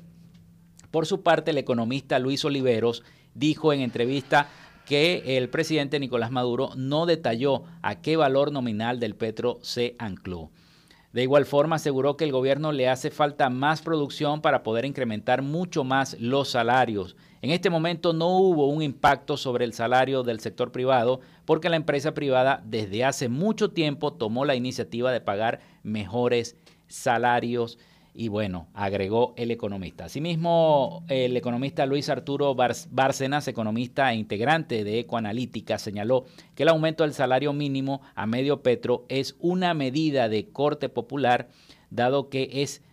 Por 0.89 1.05
su 1.05 1.21
parte, 1.21 1.51
el 1.51 1.59
economista 1.59 2.17
Luis 2.17 2.43
Oliveros 2.43 3.03
dijo 3.35 3.71
en 3.71 3.81
entrevista 3.81 4.49
que 4.87 5.37
el 5.37 5.49
presidente 5.49 5.99
Nicolás 5.99 6.31
Maduro 6.31 6.71
no 6.75 7.05
detalló 7.05 7.65
a 7.83 8.01
qué 8.01 8.17
valor 8.17 8.51
nominal 8.51 8.99
del 8.99 9.13
petro 9.13 9.59
se 9.61 9.95
ancló. 9.99 10.49
De 11.11 11.23
igual 11.23 11.45
forma, 11.45 11.77
aseguró 11.77 12.17
que 12.17 12.23
el 12.23 12.31
gobierno 12.31 12.71
le 12.71 12.87
hace 12.87 13.09
falta 13.09 13.49
más 13.49 13.81
producción 13.81 14.41
para 14.41 14.61
poder 14.61 14.85
incrementar 14.85 15.41
mucho 15.41 15.83
más 15.83 16.15
los 16.19 16.49
salarios. 16.49 17.15
En 17.41 17.49
este 17.49 17.71
momento 17.71 18.13
no 18.13 18.37
hubo 18.37 18.67
un 18.67 18.83
impacto 18.83 19.35
sobre 19.35 19.65
el 19.65 19.73
salario 19.73 20.21
del 20.21 20.39
sector 20.39 20.71
privado 20.71 21.21
porque 21.45 21.69
la 21.69 21.77
empresa 21.77 22.13
privada 22.13 22.61
desde 22.63 23.05
hace 23.05 23.27
mucho 23.27 23.71
tiempo 23.71 24.13
tomó 24.13 24.45
la 24.45 24.55
iniciativa 24.55 25.11
de 25.11 25.21
pagar 25.21 25.61
mejores 25.81 26.55
salarios 26.87 27.79
y 28.19 28.27
bueno, 28.27 28.67
agregó 28.73 29.33
el 29.37 29.49
economista. 29.49 30.03
Asimismo, 30.03 31.05
el 31.07 31.37
economista 31.37 31.85
Luis 31.85 32.09
Arturo 32.09 32.53
Bárcenas, 32.53 33.47
economista 33.47 34.11
e 34.11 34.17
integrante 34.17 34.83
de 34.83 34.99
Ecoanalítica, 34.99 35.79
señaló 35.79 36.25
que 36.53 36.63
el 36.63 36.69
aumento 36.69 37.05
del 37.05 37.13
salario 37.13 37.53
mínimo 37.53 38.01
a 38.15 38.25
medio 38.25 38.61
petro 38.61 39.05
es 39.07 39.37
una 39.39 39.73
medida 39.73 40.27
de 40.27 40.49
corte 40.49 40.89
popular, 40.89 41.47
dado 41.91 42.27
que 42.27 42.49
es 42.61 42.83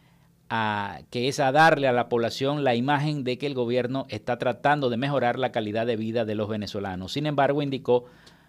a, 0.48 1.00
que 1.10 1.26
es 1.26 1.40
a 1.40 1.50
darle 1.50 1.88
a 1.88 1.92
la 1.92 2.08
población 2.08 2.62
la 2.62 2.76
imagen 2.76 3.24
de 3.24 3.36
que 3.36 3.48
el 3.48 3.54
gobierno 3.54 4.06
está 4.08 4.38
tratando 4.38 4.90
de 4.90 4.96
mejorar 4.96 5.40
la 5.40 5.50
calidad 5.50 5.88
de 5.88 5.96
vida 5.96 6.24
de 6.24 6.36
los 6.36 6.48
venezolanos. 6.48 7.10
Sin 7.10 7.26
embargo, 7.26 7.62
indicó 7.62 8.04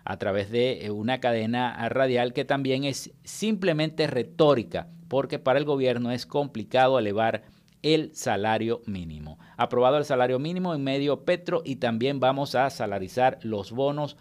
a 0.10 0.18
través 0.18 0.50
de 0.50 0.90
una 0.92 1.20
cadena 1.20 1.90
radial 1.90 2.32
que 2.34 2.46
también 2.46 2.86
es 2.86 3.12
simplemente 3.24 4.08
retórica 4.08 4.88
porque 5.08 5.40
para 5.40 5.60
el 5.60 5.66
gobierno 5.66 6.12
es 6.12 6.26
complicado 6.26 6.98
elevar 6.98 7.44
el 7.82 8.16
salario 8.16 8.82
mínimo. 8.86 9.38
Aprobado 9.58 9.98
el 9.98 10.06
salario 10.06 10.40
mínimo 10.40 10.74
en 10.74 10.84
medio 10.84 11.26
petro 11.26 11.62
y 11.66 11.78
también 11.78 12.20
vamos 12.20 12.56
a 12.56 12.70
salarizar 12.70 13.40
los 13.42 13.72
bonos 13.72 14.18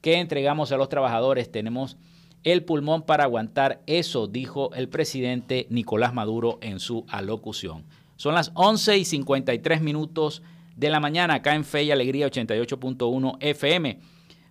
que 0.00 0.18
entregamos 0.18 0.72
a 0.72 0.76
los 0.76 0.88
trabajadores. 0.88 1.50
Tenemos 1.50 1.96
el 2.44 2.64
pulmón 2.64 3.02
para 3.02 3.24
aguantar 3.24 3.82
eso, 3.86 4.26
dijo 4.26 4.72
el 4.74 4.88
presidente 4.88 5.66
Nicolás 5.70 6.14
Maduro 6.14 6.58
en 6.60 6.78
su 6.80 7.04
alocución. 7.08 7.84
Son 8.16 8.34
las 8.34 8.52
11 8.54 8.98
y 8.98 9.04
53 9.04 9.80
minutos 9.80 10.42
de 10.76 10.90
la 10.90 11.00
mañana 11.00 11.34
acá 11.34 11.54
en 11.54 11.64
Fe 11.64 11.84
y 11.84 11.90
Alegría 11.90 12.28
88.1 12.28 13.36
FM. 13.40 14.00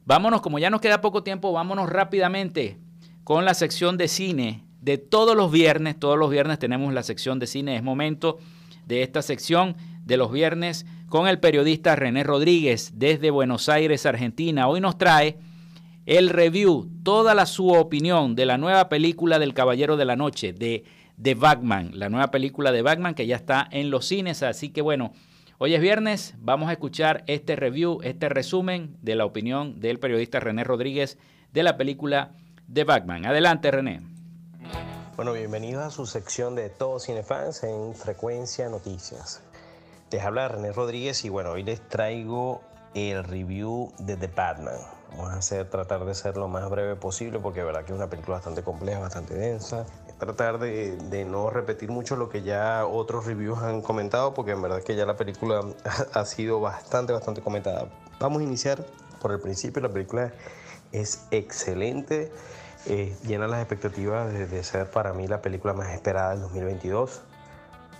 Vámonos, 0.06 0.42
como 0.42 0.60
ya 0.60 0.70
nos 0.70 0.82
queda 0.82 1.02
poco 1.02 1.24
tiempo, 1.24 1.52
vámonos 1.52 1.90
rápidamente 1.90 2.80
con 3.24 3.46
la 3.46 3.54
sección 3.54 3.98
de 3.98 4.08
cine 4.08 4.64
de 4.82 4.98
todos 4.98 5.36
los 5.36 5.52
viernes. 5.52 6.00
Todos 6.00 6.18
los 6.18 6.30
viernes 6.30 6.60
tenemos 6.60 6.94
la 6.94 7.04
sección 7.04 7.40
de 7.40 7.48
cine. 7.48 7.76
Es 7.76 7.84
momento 7.84 8.40
de 8.88 9.04
esta 9.04 9.22
sección 9.22 9.76
de 10.04 10.18
los 10.18 10.32
viernes 10.32 10.86
con 11.08 11.28
el 11.28 11.40
periodista 11.40 11.96
René 11.96 12.24
Rodríguez 12.24 12.94
desde 12.96 13.30
Buenos 13.30 13.70
Aires, 13.70 14.06
Argentina. 14.06 14.68
Hoy 14.68 14.82
nos 14.82 14.98
trae 14.98 15.38
el 16.08 16.30
review, 16.30 16.90
toda 17.04 17.36
la 17.36 17.46
su 17.46 17.70
opinión 17.70 18.34
de 18.36 18.48
la 18.48 18.58
nueva 18.58 18.90
película 18.90 19.38
del 19.38 19.54
Caballero 19.54 19.98
de 19.98 20.06
la 20.06 20.16
Noche, 20.16 20.52
de 20.52 20.84
The 21.22 21.36
Batman, 21.36 21.92
la 21.94 22.10
nueva 22.10 22.32
película 22.32 22.72
de 22.72 22.82
Batman 22.82 23.14
que 23.14 23.28
ya 23.28 23.36
está 23.36 23.68
en 23.72 23.92
los 23.92 24.08
cines. 24.08 24.42
Así 24.42 24.70
que 24.70 24.82
bueno, 24.82 25.14
hoy 25.64 25.76
es 25.76 25.80
viernes, 25.80 26.34
vamos 26.40 26.70
a 26.70 26.72
escuchar 26.72 27.24
este 27.28 27.56
review, 27.56 28.00
este 28.02 28.30
resumen 28.30 28.98
de 29.04 29.14
la 29.14 29.26
opinión 29.26 29.80
del 29.80 30.00
periodista 30.00 30.40
René 30.40 30.64
Rodríguez 30.64 31.20
de 31.54 31.62
la 31.62 31.78
película 31.78 32.32
The 32.74 32.84
Batman. 32.84 33.28
Adelante, 33.28 33.70
René. 33.70 34.02
Bueno, 35.16 35.34
bienvenidos 35.34 35.84
a 35.84 35.92
su 35.92 36.08
sección 36.08 36.56
de 36.56 36.72
Todos 36.72 37.04
Cinefans 37.04 37.64
en 37.64 37.94
Frecuencia 37.94 38.70
Noticias. 38.70 39.44
Les 40.12 40.24
habla 40.24 40.48
René 40.48 40.72
Rodríguez 40.72 41.24
y 41.26 41.30
bueno, 41.30 41.52
hoy 41.52 41.62
les 41.62 41.88
traigo 41.90 42.64
el 42.96 43.24
review 43.24 43.94
de 44.00 44.18
The 44.18 44.28
Batman. 44.36 44.80
Vamos 45.12 45.30
a 45.30 45.38
hacer, 45.38 45.70
tratar 45.70 46.06
de 46.06 46.16
ser 46.16 46.38
lo 46.38 46.48
más 46.48 46.70
breve 46.70 46.96
posible 46.96 47.40
porque 47.40 47.60
de 47.60 47.66
verdad 47.66 47.84
que 47.84 47.92
es 47.92 47.98
una 47.98 48.10
película 48.10 48.38
bastante 48.38 48.64
compleja, 48.64 49.00
bastante 49.00 49.34
densa. 49.34 49.86
Tratar 50.20 50.60
de, 50.60 50.96
de, 50.96 51.26
no 51.26 51.50
repetir 51.50 51.90
mucho 51.90 52.16
lo 52.16 52.30
que 52.30 52.44
ya 52.44 52.86
otros 52.86 53.26
reviews 53.26 53.60
han 53.60 53.82
comentado 53.82 54.34
porque 54.34 54.52
en 54.52 54.62
verdad 54.62 54.82
que 54.84 54.96
ya 54.96 55.06
la 55.06 55.18
película 55.18 55.62
ha 56.14 56.26
sido 56.26 56.62
bastante, 56.62 57.12
bastante 57.14 57.42
comentada. 57.42 57.88
Vamos 58.20 58.42
a 58.42 58.44
iniciar 58.44 58.86
por 59.20 59.32
el 59.32 59.40
principio. 59.40 59.82
La 59.82 59.90
película 59.90 60.32
es 60.92 61.26
excelente 61.32 62.32
eh, 62.88 63.16
llena 63.28 63.48
las 63.48 63.60
expectativas 63.60 64.34
de, 64.34 64.64
ser 64.64 64.90
para 64.90 65.14
mí 65.14 65.28
la 65.28 65.42
película 65.42 65.74
más 65.74 65.94
esperada 65.94 66.32
del 66.32 66.42
2022. 66.42 67.22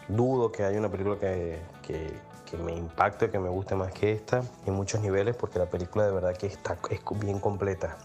Dudo 0.08 0.52
que 0.52 0.64
haya 0.64 0.80
una 0.80 0.90
película 0.90 1.18
que, 1.20 1.60
que, 1.84 2.12
que, 2.52 2.58
me 2.58 2.74
impacte, 2.76 3.30
que 3.30 3.40
me 3.40 3.50
guste 3.50 3.76
más 3.76 3.94
que 3.94 4.12
esta, 4.12 4.44
en 4.66 4.74
muchos 4.74 5.02
niveles, 5.02 5.36
porque 5.36 5.58
la 5.58 5.68
película 5.68 6.06
de 6.06 6.12
verdad 6.12 6.36
que 6.36 6.48
está, 6.48 6.78
es 6.90 7.02
bien 7.20 7.40
completa. 7.40 7.98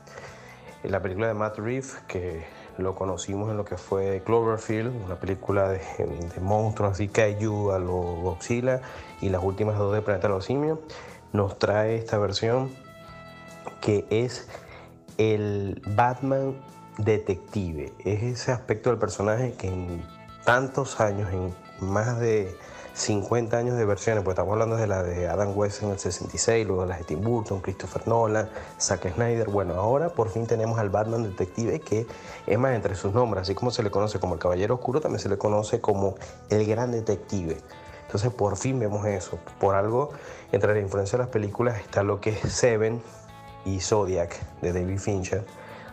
La 0.85 1.03
película 1.03 1.27
de 1.27 1.35
Matt 1.35 1.59
Reeves, 1.59 1.97
que 2.07 2.47
lo 2.79 2.95
conocimos 2.95 3.51
en 3.51 3.57
lo 3.57 3.65
que 3.65 3.77
fue 3.77 4.23
Cloverfield, 4.25 5.05
una 5.05 5.17
película 5.17 5.69
de, 5.69 5.81
de 5.99 6.41
monstruos 6.41 6.93
así, 6.93 7.09
Kaiju 7.09 7.73
a 7.73 7.81
lo 7.81 7.93
Godzilla, 7.93 8.81
y 9.21 9.31
las 9.31 9.43
últimas 9.43 9.77
dos 9.79 9.93
de 9.93 10.01
Planeta 10.01 10.29
de 10.29 10.35
los 10.35 10.45
Simios, 10.45 10.79
nos 11.33 11.59
trae 11.59 11.97
esta 11.97 12.19
versión 12.19 12.71
que 13.81 14.07
es 14.11 14.49
el 15.19 15.83
Batman 15.97 16.55
detective. 16.99 17.93
Es 18.05 18.23
ese 18.23 18.53
aspecto 18.53 18.91
del 18.91 18.99
personaje 18.99 19.55
que 19.55 19.69
en 19.69 20.03
tantos 20.45 21.01
años, 21.01 21.33
en 21.33 21.53
más 21.81 22.19
de 22.19 22.57
50 22.95 23.57
años 23.57 23.77
de 23.77 23.85
versiones, 23.85 24.25
pues 24.25 24.35
estamos 24.35 24.53
hablando 24.53 24.77
de 24.77 24.87
la 24.87 25.03
de 25.03 25.29
Adam 25.29 25.57
West 25.57 25.83
en 25.83 25.91
el 25.91 25.99
66, 25.99 26.67
luego 26.67 26.83
de 26.83 26.89
las 26.89 26.99
de 26.99 27.05
Tim 27.05 27.21
Burton, 27.21 27.61
Christopher 27.61 28.09
Nolan, 28.09 28.49
Zack 28.81 29.13
Snyder. 29.15 29.49
Bueno, 29.49 29.75
ahora 29.75 30.09
por 30.09 30.31
fin 30.31 30.47
tenemos 30.47 30.79
al 30.79 30.91
Batman 30.91 31.23
detective 31.23 31.81
que 31.81 32.07
es 32.47 32.59
más 32.59 32.75
entre 32.75 32.95
sus 32.95 33.13
nombres, 33.13 33.43
así 33.43 33.55
como 33.55 33.71
se 33.71 33.83
le 33.83 33.91
conoce 33.91 34.19
como 34.19 34.35
el 34.35 34.41
Caballero 34.41 34.75
Oscuro, 34.75 35.01
también 35.01 35.21
se 35.21 35.29
le 35.29 35.39
conoce 35.39 35.81
como 35.81 36.15
el 36.49 36.67
Gran 36.67 36.93
Detective. 36.93 37.59
Entonces 38.07 38.33
por 38.33 38.57
fin 38.57 38.79
vemos 38.79 39.05
eso. 39.07 39.39
Por 39.59 39.75
algo, 39.75 40.11
entre 40.53 40.73
la 40.73 40.81
influencia 40.81 41.19
de 41.19 41.25
las 41.25 41.31
películas 41.31 41.79
está 41.81 42.03
lo 42.03 42.21
que 42.21 42.31
es 42.31 42.53
Seven, 42.53 43.03
y 43.67 43.81
Zodiac 43.81 44.39
de 44.63 44.73
David 44.73 44.99
Fincher. 44.99 45.45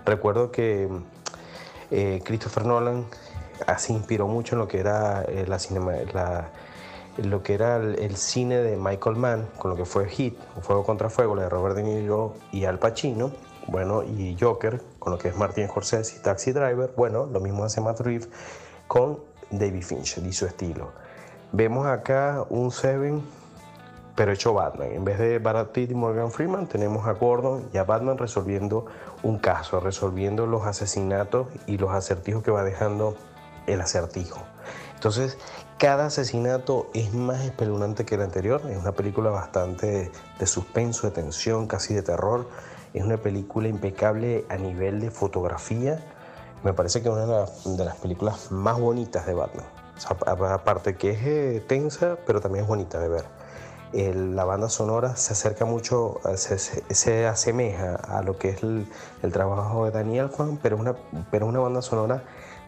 Recuerdo 0.05 0.51
que 0.51 0.87
eh, 1.91 2.21
Christopher 2.23 2.65
Nolan 2.65 3.05
se 3.77 3.93
inspiró 3.93 4.27
mucho 4.27 4.55
en 4.55 4.59
lo 4.59 4.67
que 4.67 4.79
era 4.79 5.23
eh, 5.23 5.45
la 5.47 5.59
cinema, 5.59 5.93
lo 7.17 7.43
que 7.43 7.53
era 7.53 7.77
el, 7.77 8.15
cine 8.17 8.57
de 8.57 8.75
Michael 8.77 9.15
Mann, 9.15 9.47
con 9.57 9.71
lo 9.71 9.77
que 9.77 9.85
fue 9.85 10.07
Hit, 10.09 10.37
Fuego 10.61 10.83
contra 10.83 11.09
Fuego, 11.09 11.35
la 11.35 11.43
de 11.43 11.49
Robert 11.49 11.75
De 11.75 11.83
Niro 11.83 12.35
y 12.51 12.65
Al 12.65 12.79
Pacino, 12.79 13.31
bueno, 13.67 14.03
y 14.03 14.35
Joker, 14.39 14.81
con 14.99 15.13
lo 15.13 15.19
que 15.19 15.29
es 15.29 15.37
Martin 15.37 15.67
Scorsese 15.67 16.17
y 16.17 16.19
Taxi 16.21 16.51
Driver, 16.51 16.93
bueno, 16.97 17.25
lo 17.25 17.39
mismo 17.39 17.63
hace 17.63 17.81
Matt 17.81 18.01
Reeves 18.01 18.29
con 18.87 19.19
David 19.51 19.83
Fincher 19.83 20.25
y 20.25 20.33
su 20.33 20.45
estilo. 20.45 20.91
Vemos 21.51 21.85
acá 21.85 22.45
un 22.49 22.71
Seven 22.71 23.21
pero 24.15 24.31
hecho 24.31 24.53
Batman. 24.53 24.91
En 24.91 25.03
vez 25.03 25.17
de 25.17 25.39
Brad 25.39 25.75
y 25.75 25.93
Morgan 25.93 26.31
Freeman, 26.31 26.67
tenemos 26.67 27.07
a 27.07 27.13
Gordon 27.13 27.67
y 27.73 27.77
a 27.77 27.83
Batman 27.83 28.17
resolviendo 28.17 28.85
un 29.23 29.39
caso, 29.39 29.79
resolviendo 29.79 30.45
los 30.45 30.65
asesinatos 30.65 31.47
y 31.65 31.77
los 31.77 31.91
acertijos 31.91 32.43
que 32.43 32.51
va 32.51 32.63
dejando 32.63 33.15
el 33.67 33.81
acertijo. 33.81 34.43
Entonces, 34.95 35.37
cada 35.77 36.05
asesinato 36.05 36.89
es 36.93 37.13
más 37.13 37.41
espeluznante 37.41 38.05
que 38.05 38.15
el 38.15 38.21
anterior. 38.21 38.61
Es 38.69 38.77
una 38.77 38.93
película 38.93 39.31
bastante 39.31 40.09
de 40.39 40.47
suspenso, 40.47 41.07
de 41.07 41.11
tensión, 41.11 41.67
casi 41.67 41.93
de 41.93 42.01
terror. 42.01 42.47
Es 42.93 43.03
una 43.03 43.17
película 43.17 43.67
impecable 43.67 44.45
a 44.47 44.55
nivel 44.55 45.01
de 45.01 45.11
fotografía. 45.11 46.01
me 46.63 46.71
parece 46.71 47.01
que 47.01 47.09
es 47.09 47.13
una 47.13 47.25
de 47.77 47.83
las 47.83 47.97
películas 47.97 48.49
más 48.49 48.79
bonitas 48.79 49.25
de 49.25 49.33
Batman. 49.33 49.65
aparte 50.27 50.95
que 50.95 51.09
es 51.09 51.19
eh, 51.23 51.65
tensa, 51.67 52.17
pero 52.25 52.39
también 52.39 52.63
es 52.63 52.69
bonita 52.69 53.01
de 53.01 53.09
ver. 53.09 53.25
la 54.15 54.45
banda 54.45 54.69
sonora 54.69 55.17
se 55.17 55.33
acerca 55.33 55.65
mucho, 55.65 56.21
se, 56.35 57.27
asemeja 57.27 57.95
a 57.95 58.23
lo 58.23 58.37
que 58.37 58.51
es 58.51 58.63
el, 58.63 58.87
trabajo 59.33 59.83
de 59.83 59.91
Daniel 59.91 60.29
Juan, 60.29 60.57
pero 60.63 60.77
una, 60.77 60.95
pero 61.29 61.45
una 61.45 61.59
banda 61.59 61.81
sonora 61.81 62.23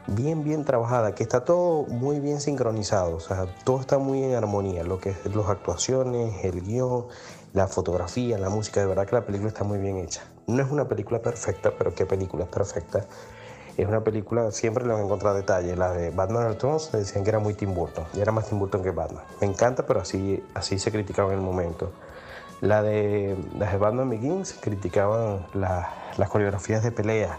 bien, 0.08 0.44
bien 0.44 0.66
trabajada, 0.66 1.16
que 1.16 1.24
está 1.24 1.44
todo 1.44 1.84
muy 1.84 2.20
bien 2.20 2.40
sincronizado, 2.40 3.16
o 3.16 3.20
sea, 3.20 3.46
todo 3.64 3.80
está 3.80 3.98
muy 3.98 4.24
en 4.24 4.36
armonía, 4.36 4.84
lo 4.84 5.00
que 5.00 5.12
es 5.12 5.36
las 5.36 5.48
actuaciones, 5.48 6.44
el 6.44 6.62
guion, 6.62 7.06
la 7.54 7.68
fotografía, 7.68 8.38
la 8.38 8.50
música, 8.50 8.82
de 8.82 8.86
verdad 8.86 9.08
que 9.08 9.16
la 9.16 9.26
película 9.26 9.50
está 9.50 9.64
muy 9.64 9.80
bien 9.80 9.98
hecha. 9.98 10.22
No 10.48 10.62
es 10.62 10.70
una 10.70 10.88
película 10.88 11.20
perfecta, 11.22 11.72
pero 11.78 11.96
qué 11.96 12.06
película 12.06 12.44
es 12.44 12.50
perfecta. 12.50 13.06
Es 13.78 13.88
una 13.88 14.04
película, 14.04 14.52
siempre 14.52 14.86
le 14.86 14.94
van 14.94 15.02
a 15.02 15.06
encontrar 15.06 15.36
detalles. 15.36 15.78
La 15.78 15.92
de 15.92 16.10
Batman 16.10 16.48
Returns 16.48 16.92
decían 16.92 17.24
que 17.24 17.30
era 17.30 17.40
muy 17.40 17.54
Tim 17.54 17.74
Burton, 17.74 18.06
y 18.14 18.20
era 18.20 18.32
más 18.32 18.48
Tim 18.48 18.60
Burton 18.60 18.84
que 18.84 18.92
Batman. 18.92 19.24
Me 19.42 19.48
encanta, 19.48 19.86
pero 19.86 20.02
así, 20.02 20.44
así 20.54 20.80
se 20.80 20.92
criticaba 20.92 21.34
en 21.34 21.40
el 21.40 21.44
momento. 21.44 21.92
La 22.62 22.82
de, 22.82 23.38
las 23.58 23.72
de 23.72 23.78
Batman 23.78 24.10
Begins 24.10 24.54
criticaban 24.54 25.46
las 25.54 26.30
coreografías 26.30 26.84
de 26.84 26.92
pelea, 26.92 27.38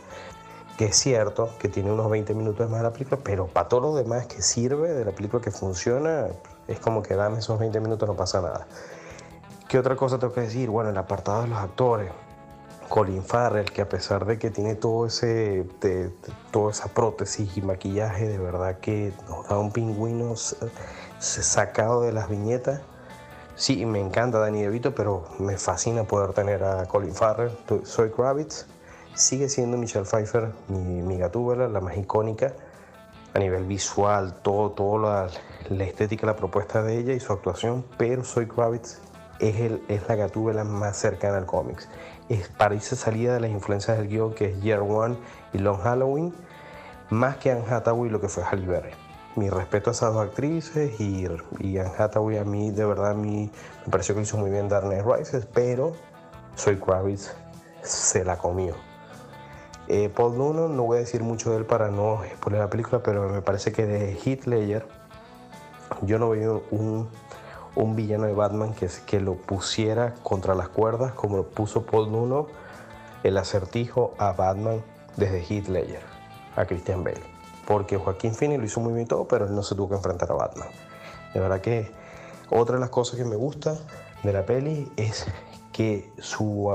que 0.76 0.86
es 0.86 0.96
cierto 0.96 1.50
que 1.58 1.68
tiene 1.68 1.90
unos 1.90 2.10
20 2.10 2.34
minutos 2.34 2.68
más 2.68 2.80
de 2.80 2.84
la 2.84 2.92
película, 2.92 3.20
pero 3.22 3.46
para 3.46 3.68
todo 3.68 3.80
lo 3.80 3.94
demás 3.94 4.26
que 4.26 4.42
sirve 4.42 4.92
de 4.92 5.04
la 5.04 5.12
película 5.12 5.42
que 5.42 5.50
funciona, 5.50 6.26
es 6.68 6.78
como 6.80 7.02
que 7.02 7.14
dame 7.14 7.38
esos 7.38 7.58
20 7.58 7.80
minutos, 7.80 8.08
no 8.08 8.14
pasa 8.14 8.40
nada. 8.40 8.66
¿Qué 9.68 9.78
otra 9.78 9.96
cosa 9.96 10.18
tengo 10.18 10.32
que 10.32 10.42
decir? 10.42 10.68
Bueno, 10.68 10.90
el 10.90 10.98
apartado 10.98 11.42
de 11.42 11.48
los 11.48 11.58
actores. 11.58 12.10
Colin 12.88 13.24
Farrell, 13.24 13.64
que 13.64 13.82
a 13.82 13.88
pesar 13.88 14.26
de 14.26 14.38
que 14.38 14.50
tiene 14.50 14.76
todo 14.76 15.06
ese, 15.06 15.66
toda 16.52 16.70
esa 16.70 16.86
prótesis 16.86 17.56
y 17.56 17.62
maquillaje, 17.62 18.28
de 18.28 18.38
verdad 18.38 18.78
que 18.78 19.12
nos 19.28 19.48
da 19.48 19.58
un 19.58 19.72
pingüino 19.72 20.34
sacado 21.18 22.02
de 22.02 22.12
las 22.12 22.28
viñetas. 22.28 22.80
Sí, 23.56 23.84
me 23.86 23.98
encanta 23.98 24.38
Danny 24.38 24.62
DeVito, 24.62 24.94
pero 24.94 25.24
me 25.40 25.56
fascina 25.58 26.04
poder 26.04 26.32
tener 26.32 26.62
a 26.62 26.86
Colin 26.86 27.12
Farrell. 27.12 27.50
Soy 27.82 28.10
Kravitz 28.10 28.66
sigue 29.16 29.48
siendo 29.48 29.76
Michelle 29.78 30.04
Pfeiffer 30.04 30.52
mi, 30.68 31.02
mi 31.02 31.18
gatúbela, 31.18 31.68
la 31.68 31.80
más 31.80 31.96
icónica 31.96 32.52
a 33.34 33.38
nivel 33.38 33.64
visual, 33.64 34.34
todo, 34.42 34.70
todo 34.70 34.98
la, 34.98 35.28
la, 35.68 35.84
estética, 35.84 36.26
la 36.26 36.36
propuesta 36.36 36.82
de 36.82 36.98
ella 36.98 37.12
y 37.12 37.20
su 37.20 37.32
actuación, 37.32 37.84
pero 37.98 38.24
Soy 38.24 38.46
Kravitz 38.46 38.98
es, 39.40 39.56
el, 39.56 39.82
es 39.88 40.08
la 40.08 40.16
gatúbela 40.16 40.64
más 40.64 40.96
cercana 40.96 41.36
al 41.36 41.46
cómics. 41.46 41.88
Es, 42.28 42.48
parece 42.48 42.96
salida 42.96 43.34
de 43.34 43.40
las 43.40 43.50
influencias 43.50 43.98
del 43.98 44.08
guion 44.08 44.34
que 44.34 44.46
es 44.46 44.60
Year 44.62 44.80
One 44.80 45.16
y 45.52 45.58
Long 45.58 45.78
Halloween, 45.80 46.34
más 47.10 47.36
que 47.36 47.50
Anne 47.50 47.64
Hathaway 47.68 48.10
lo 48.10 48.20
que 48.20 48.28
fue 48.28 48.42
Halle 48.42 48.66
Berry. 48.66 48.92
Mi 49.34 49.50
respeto 49.50 49.90
a 49.90 49.92
esas 49.92 50.14
dos 50.14 50.26
actrices 50.26 50.98
y, 50.98 51.26
y 51.60 51.78
Anne 51.78 51.92
Hathaway 51.98 52.38
a 52.38 52.44
mí, 52.44 52.70
de 52.70 52.86
verdad, 52.86 53.10
a 53.10 53.14
mí 53.14 53.50
me 53.84 53.90
pareció 53.90 54.14
que 54.14 54.22
hizo 54.22 54.38
muy 54.38 54.50
bien 54.50 54.68
Darnay 54.68 55.02
Rises, 55.02 55.46
pero 55.46 55.92
Soy 56.54 56.76
Kravitz 56.76 57.34
se 57.82 58.24
la 58.24 58.38
comió. 58.38 58.85
Eh, 59.88 60.10
Paul 60.14 60.32
Dano, 60.32 60.68
no 60.68 60.82
voy 60.82 60.96
a 60.96 61.00
decir 61.00 61.22
mucho 61.22 61.50
de 61.50 61.58
él 61.58 61.64
para 61.64 61.90
no 61.90 62.24
exponer 62.24 62.60
la 62.60 62.70
película, 62.70 63.02
pero 63.02 63.28
me 63.28 63.40
parece 63.40 63.72
que 63.72 63.86
de 63.86 64.18
Ledger 64.46 64.86
yo 66.02 66.18
no 66.18 66.30
veo 66.30 66.64
un, 66.72 67.08
un 67.76 67.94
villano 67.94 68.26
de 68.26 68.32
Batman 68.32 68.74
que, 68.74 68.88
que 69.06 69.20
lo 69.20 69.34
pusiera 69.34 70.14
contra 70.22 70.54
las 70.54 70.68
cuerdas 70.68 71.12
como 71.12 71.36
lo 71.36 71.44
puso 71.44 71.86
Paul 71.86 72.10
Dano 72.10 72.48
el 73.22 73.36
acertijo 73.38 74.14
a 74.18 74.32
Batman 74.32 74.82
desde 75.16 75.40
Ledger 75.70 76.02
a 76.56 76.64
Christian 76.64 77.04
Bale. 77.04 77.22
Porque 77.66 77.96
Joaquín 77.96 78.34
Phoenix 78.34 78.60
lo 78.60 78.66
hizo 78.66 78.80
muy 78.80 78.92
bien 78.92 79.06
todo, 79.06 79.26
pero 79.26 79.46
él 79.46 79.54
no 79.54 79.62
se 79.62 79.74
tuvo 79.74 79.88
que 79.88 79.96
enfrentar 79.96 80.30
a 80.30 80.34
Batman. 80.34 80.68
De 81.34 81.40
verdad 81.40 81.60
que 81.60 81.90
otra 82.50 82.76
de 82.76 82.80
las 82.80 82.90
cosas 82.90 83.16
que 83.16 83.24
me 83.24 83.36
gusta 83.36 83.76
de 84.22 84.32
la 84.32 84.46
peli 84.46 84.90
es 84.96 85.26
que 85.72 86.10
su 86.18 86.70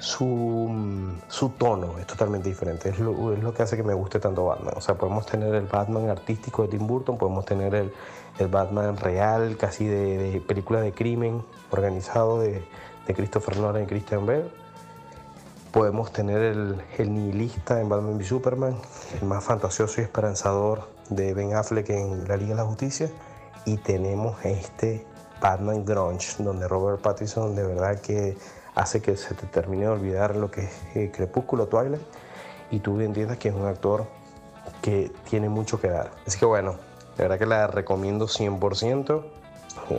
su, 0.00 1.52
tono 1.58 1.98
es 1.98 2.06
totalmente 2.06 2.48
diferente. 2.48 2.88
Es 2.88 2.98
lo, 2.98 3.54
que 3.54 3.62
hace 3.62 3.76
que 3.76 3.82
me 3.82 3.94
guste 3.94 4.18
tanto 4.18 4.46
Batman. 4.46 4.74
O 4.76 4.80
sea, 4.80 4.96
podemos 4.96 5.26
tener 5.26 5.54
el 5.54 5.66
Batman 5.66 6.08
artístico 6.08 6.62
de 6.62 6.68
Tim 6.68 6.86
Burton, 6.86 7.18
podemos 7.18 7.44
tener 7.44 7.74
el, 7.74 7.92
Batman 8.48 8.96
real, 8.96 9.58
casi 9.58 9.86
de, 9.86 10.42
película 10.46 10.80
de 10.80 10.92
crimen 10.92 11.44
organizado 11.70 12.40
de, 12.40 12.64
de, 13.06 13.14
Christopher 13.14 13.58
Nolan 13.58 13.82
y 13.82 13.86
Christian 13.86 14.24
Bale. 14.24 14.50
Podemos 15.72 16.10
tener 16.10 16.40
el, 16.40 16.82
el 16.96 17.14
nihilista 17.14 17.80
en 17.80 17.88
Batman 17.90 18.16
v 18.16 18.24
Superman, 18.24 18.76
el 19.20 19.28
más 19.28 19.44
fantasioso 19.44 20.00
y 20.00 20.04
esperanzador 20.04 20.88
de 21.10 21.34
Ben 21.34 21.54
Affleck 21.54 21.90
en 21.90 22.26
La 22.26 22.36
Liga 22.36 22.50
de 22.50 22.62
la 22.62 22.64
Justicia. 22.64 23.10
Y 23.66 23.76
tenemos 23.76 24.42
este 24.44 25.04
Batman 25.40 25.84
Grunge, 25.84 26.42
donde 26.42 26.66
Robert 26.66 27.02
Pattinson 27.02 27.54
de 27.54 27.64
verdad 27.64 28.00
que 28.00 28.36
hace 28.80 29.02
que 29.02 29.16
se 29.16 29.34
te 29.34 29.46
termine 29.46 29.82
de 29.82 29.90
olvidar 29.90 30.36
lo 30.36 30.50
que 30.50 30.62
es 30.62 30.70
eh, 30.94 31.10
Crepúsculo 31.14 31.66
Twilight 31.66 32.00
y 32.70 32.80
tú 32.80 32.98
entiendas 33.00 33.36
que 33.36 33.48
es 33.50 33.54
un 33.54 33.66
actor 33.66 34.06
que 34.80 35.10
tiene 35.28 35.50
mucho 35.50 35.80
que 35.80 35.88
dar. 35.88 36.10
Así 36.26 36.38
que 36.38 36.46
bueno, 36.46 36.76
la 37.18 37.24
verdad 37.24 37.38
que 37.38 37.46
la 37.46 37.66
recomiendo 37.66 38.26
100%. 38.26 39.22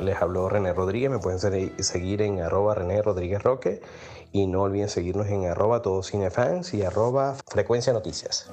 Les 0.01 0.21
habló 0.21 0.49
René 0.49 0.73
Rodríguez, 0.73 1.11
me 1.11 1.19
pueden 1.19 1.39
seguir 1.83 2.21
en 2.21 2.41
arroba 2.41 2.75
René 2.75 3.01
Rodríguez 3.01 3.43
Roque 3.43 3.81
y 4.31 4.47
no 4.47 4.63
olviden 4.63 4.89
seguirnos 4.89 5.27
en 5.27 5.45
arroba 5.45 5.81
todos 5.81 6.07
cinefans 6.07 6.73
y 6.73 6.83
arroba 6.83 7.35
frecuencia 7.47 7.93
noticias. 7.93 8.49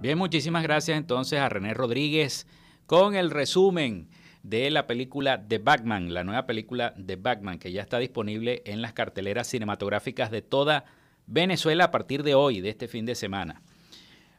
Bien, 0.00 0.18
muchísimas 0.18 0.62
gracias 0.62 0.96
entonces 0.96 1.40
a 1.40 1.48
René 1.48 1.74
Rodríguez 1.74 2.46
con 2.86 3.14
el 3.16 3.30
resumen 3.30 4.08
de 4.48 4.70
la 4.70 4.86
película 4.86 5.44
The 5.48 5.58
Batman, 5.58 6.14
la 6.14 6.22
nueva 6.22 6.46
película 6.46 6.94
The 7.04 7.16
Batman, 7.16 7.58
que 7.58 7.72
ya 7.72 7.82
está 7.82 7.98
disponible 7.98 8.62
en 8.64 8.80
las 8.80 8.92
carteleras 8.92 9.48
cinematográficas 9.48 10.30
de 10.30 10.40
toda 10.40 10.84
Venezuela 11.26 11.84
a 11.84 11.90
partir 11.90 12.22
de 12.22 12.36
hoy, 12.36 12.60
de 12.60 12.68
este 12.68 12.86
fin 12.86 13.06
de 13.06 13.16
semana. 13.16 13.60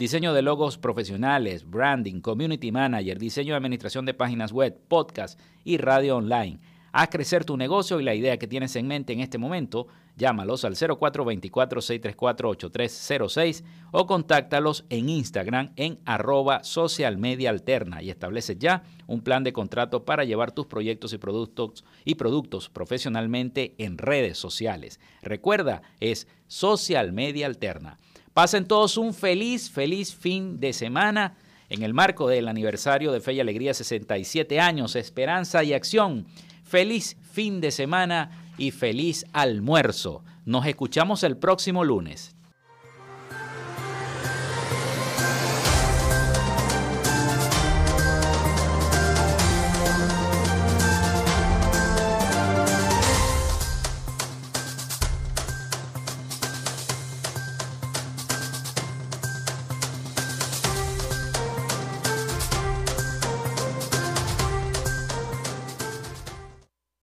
Diseño 0.00 0.32
de 0.32 0.40
logos 0.40 0.78
profesionales, 0.78 1.68
branding, 1.68 2.22
community 2.22 2.72
manager, 2.72 3.18
diseño 3.18 3.52
de 3.52 3.58
administración 3.58 4.06
de 4.06 4.14
páginas 4.14 4.50
web, 4.50 4.80
podcast 4.88 5.38
y 5.62 5.76
radio 5.76 6.16
online. 6.16 6.58
Haz 6.90 7.10
crecer 7.10 7.44
tu 7.44 7.58
negocio 7.58 8.00
y 8.00 8.04
la 8.04 8.14
idea 8.14 8.38
que 8.38 8.46
tienes 8.46 8.74
en 8.76 8.88
mente 8.88 9.12
en 9.12 9.20
este 9.20 9.36
momento, 9.36 9.88
llámalos 10.16 10.64
al 10.64 10.76
0424-634-8306 10.76 13.62
o 13.92 14.06
contáctalos 14.06 14.86
en 14.88 15.10
Instagram 15.10 15.74
en 15.76 15.98
arroba 16.06 16.64
social 16.64 17.18
media 17.18 17.50
alterna 17.50 18.02
y 18.02 18.08
establece 18.08 18.56
ya 18.56 18.84
un 19.06 19.20
plan 19.20 19.44
de 19.44 19.52
contrato 19.52 20.06
para 20.06 20.24
llevar 20.24 20.52
tus 20.52 20.64
proyectos 20.64 21.12
y 21.12 21.18
productos, 21.18 21.84
y 22.06 22.14
productos 22.14 22.70
profesionalmente 22.70 23.74
en 23.76 23.98
redes 23.98 24.38
sociales. 24.38 24.98
Recuerda, 25.20 25.82
es 26.00 26.26
social 26.46 27.12
media 27.12 27.44
alterna. 27.44 27.98
Pasen 28.40 28.64
todos 28.64 28.96
un 28.96 29.12
feliz, 29.12 29.70
feliz 29.70 30.14
fin 30.14 30.60
de 30.60 30.72
semana 30.72 31.34
en 31.68 31.82
el 31.82 31.92
marco 31.92 32.26
del 32.26 32.48
aniversario 32.48 33.12
de 33.12 33.20
Fe 33.20 33.34
y 33.34 33.40
Alegría 33.40 33.74
67 33.74 34.58
años, 34.58 34.96
Esperanza 34.96 35.62
y 35.62 35.74
Acción. 35.74 36.24
Feliz 36.64 37.18
fin 37.32 37.60
de 37.60 37.70
semana 37.70 38.30
y 38.56 38.70
feliz 38.70 39.26
almuerzo. 39.34 40.24
Nos 40.46 40.64
escuchamos 40.64 41.22
el 41.22 41.36
próximo 41.36 41.84
lunes. 41.84 42.34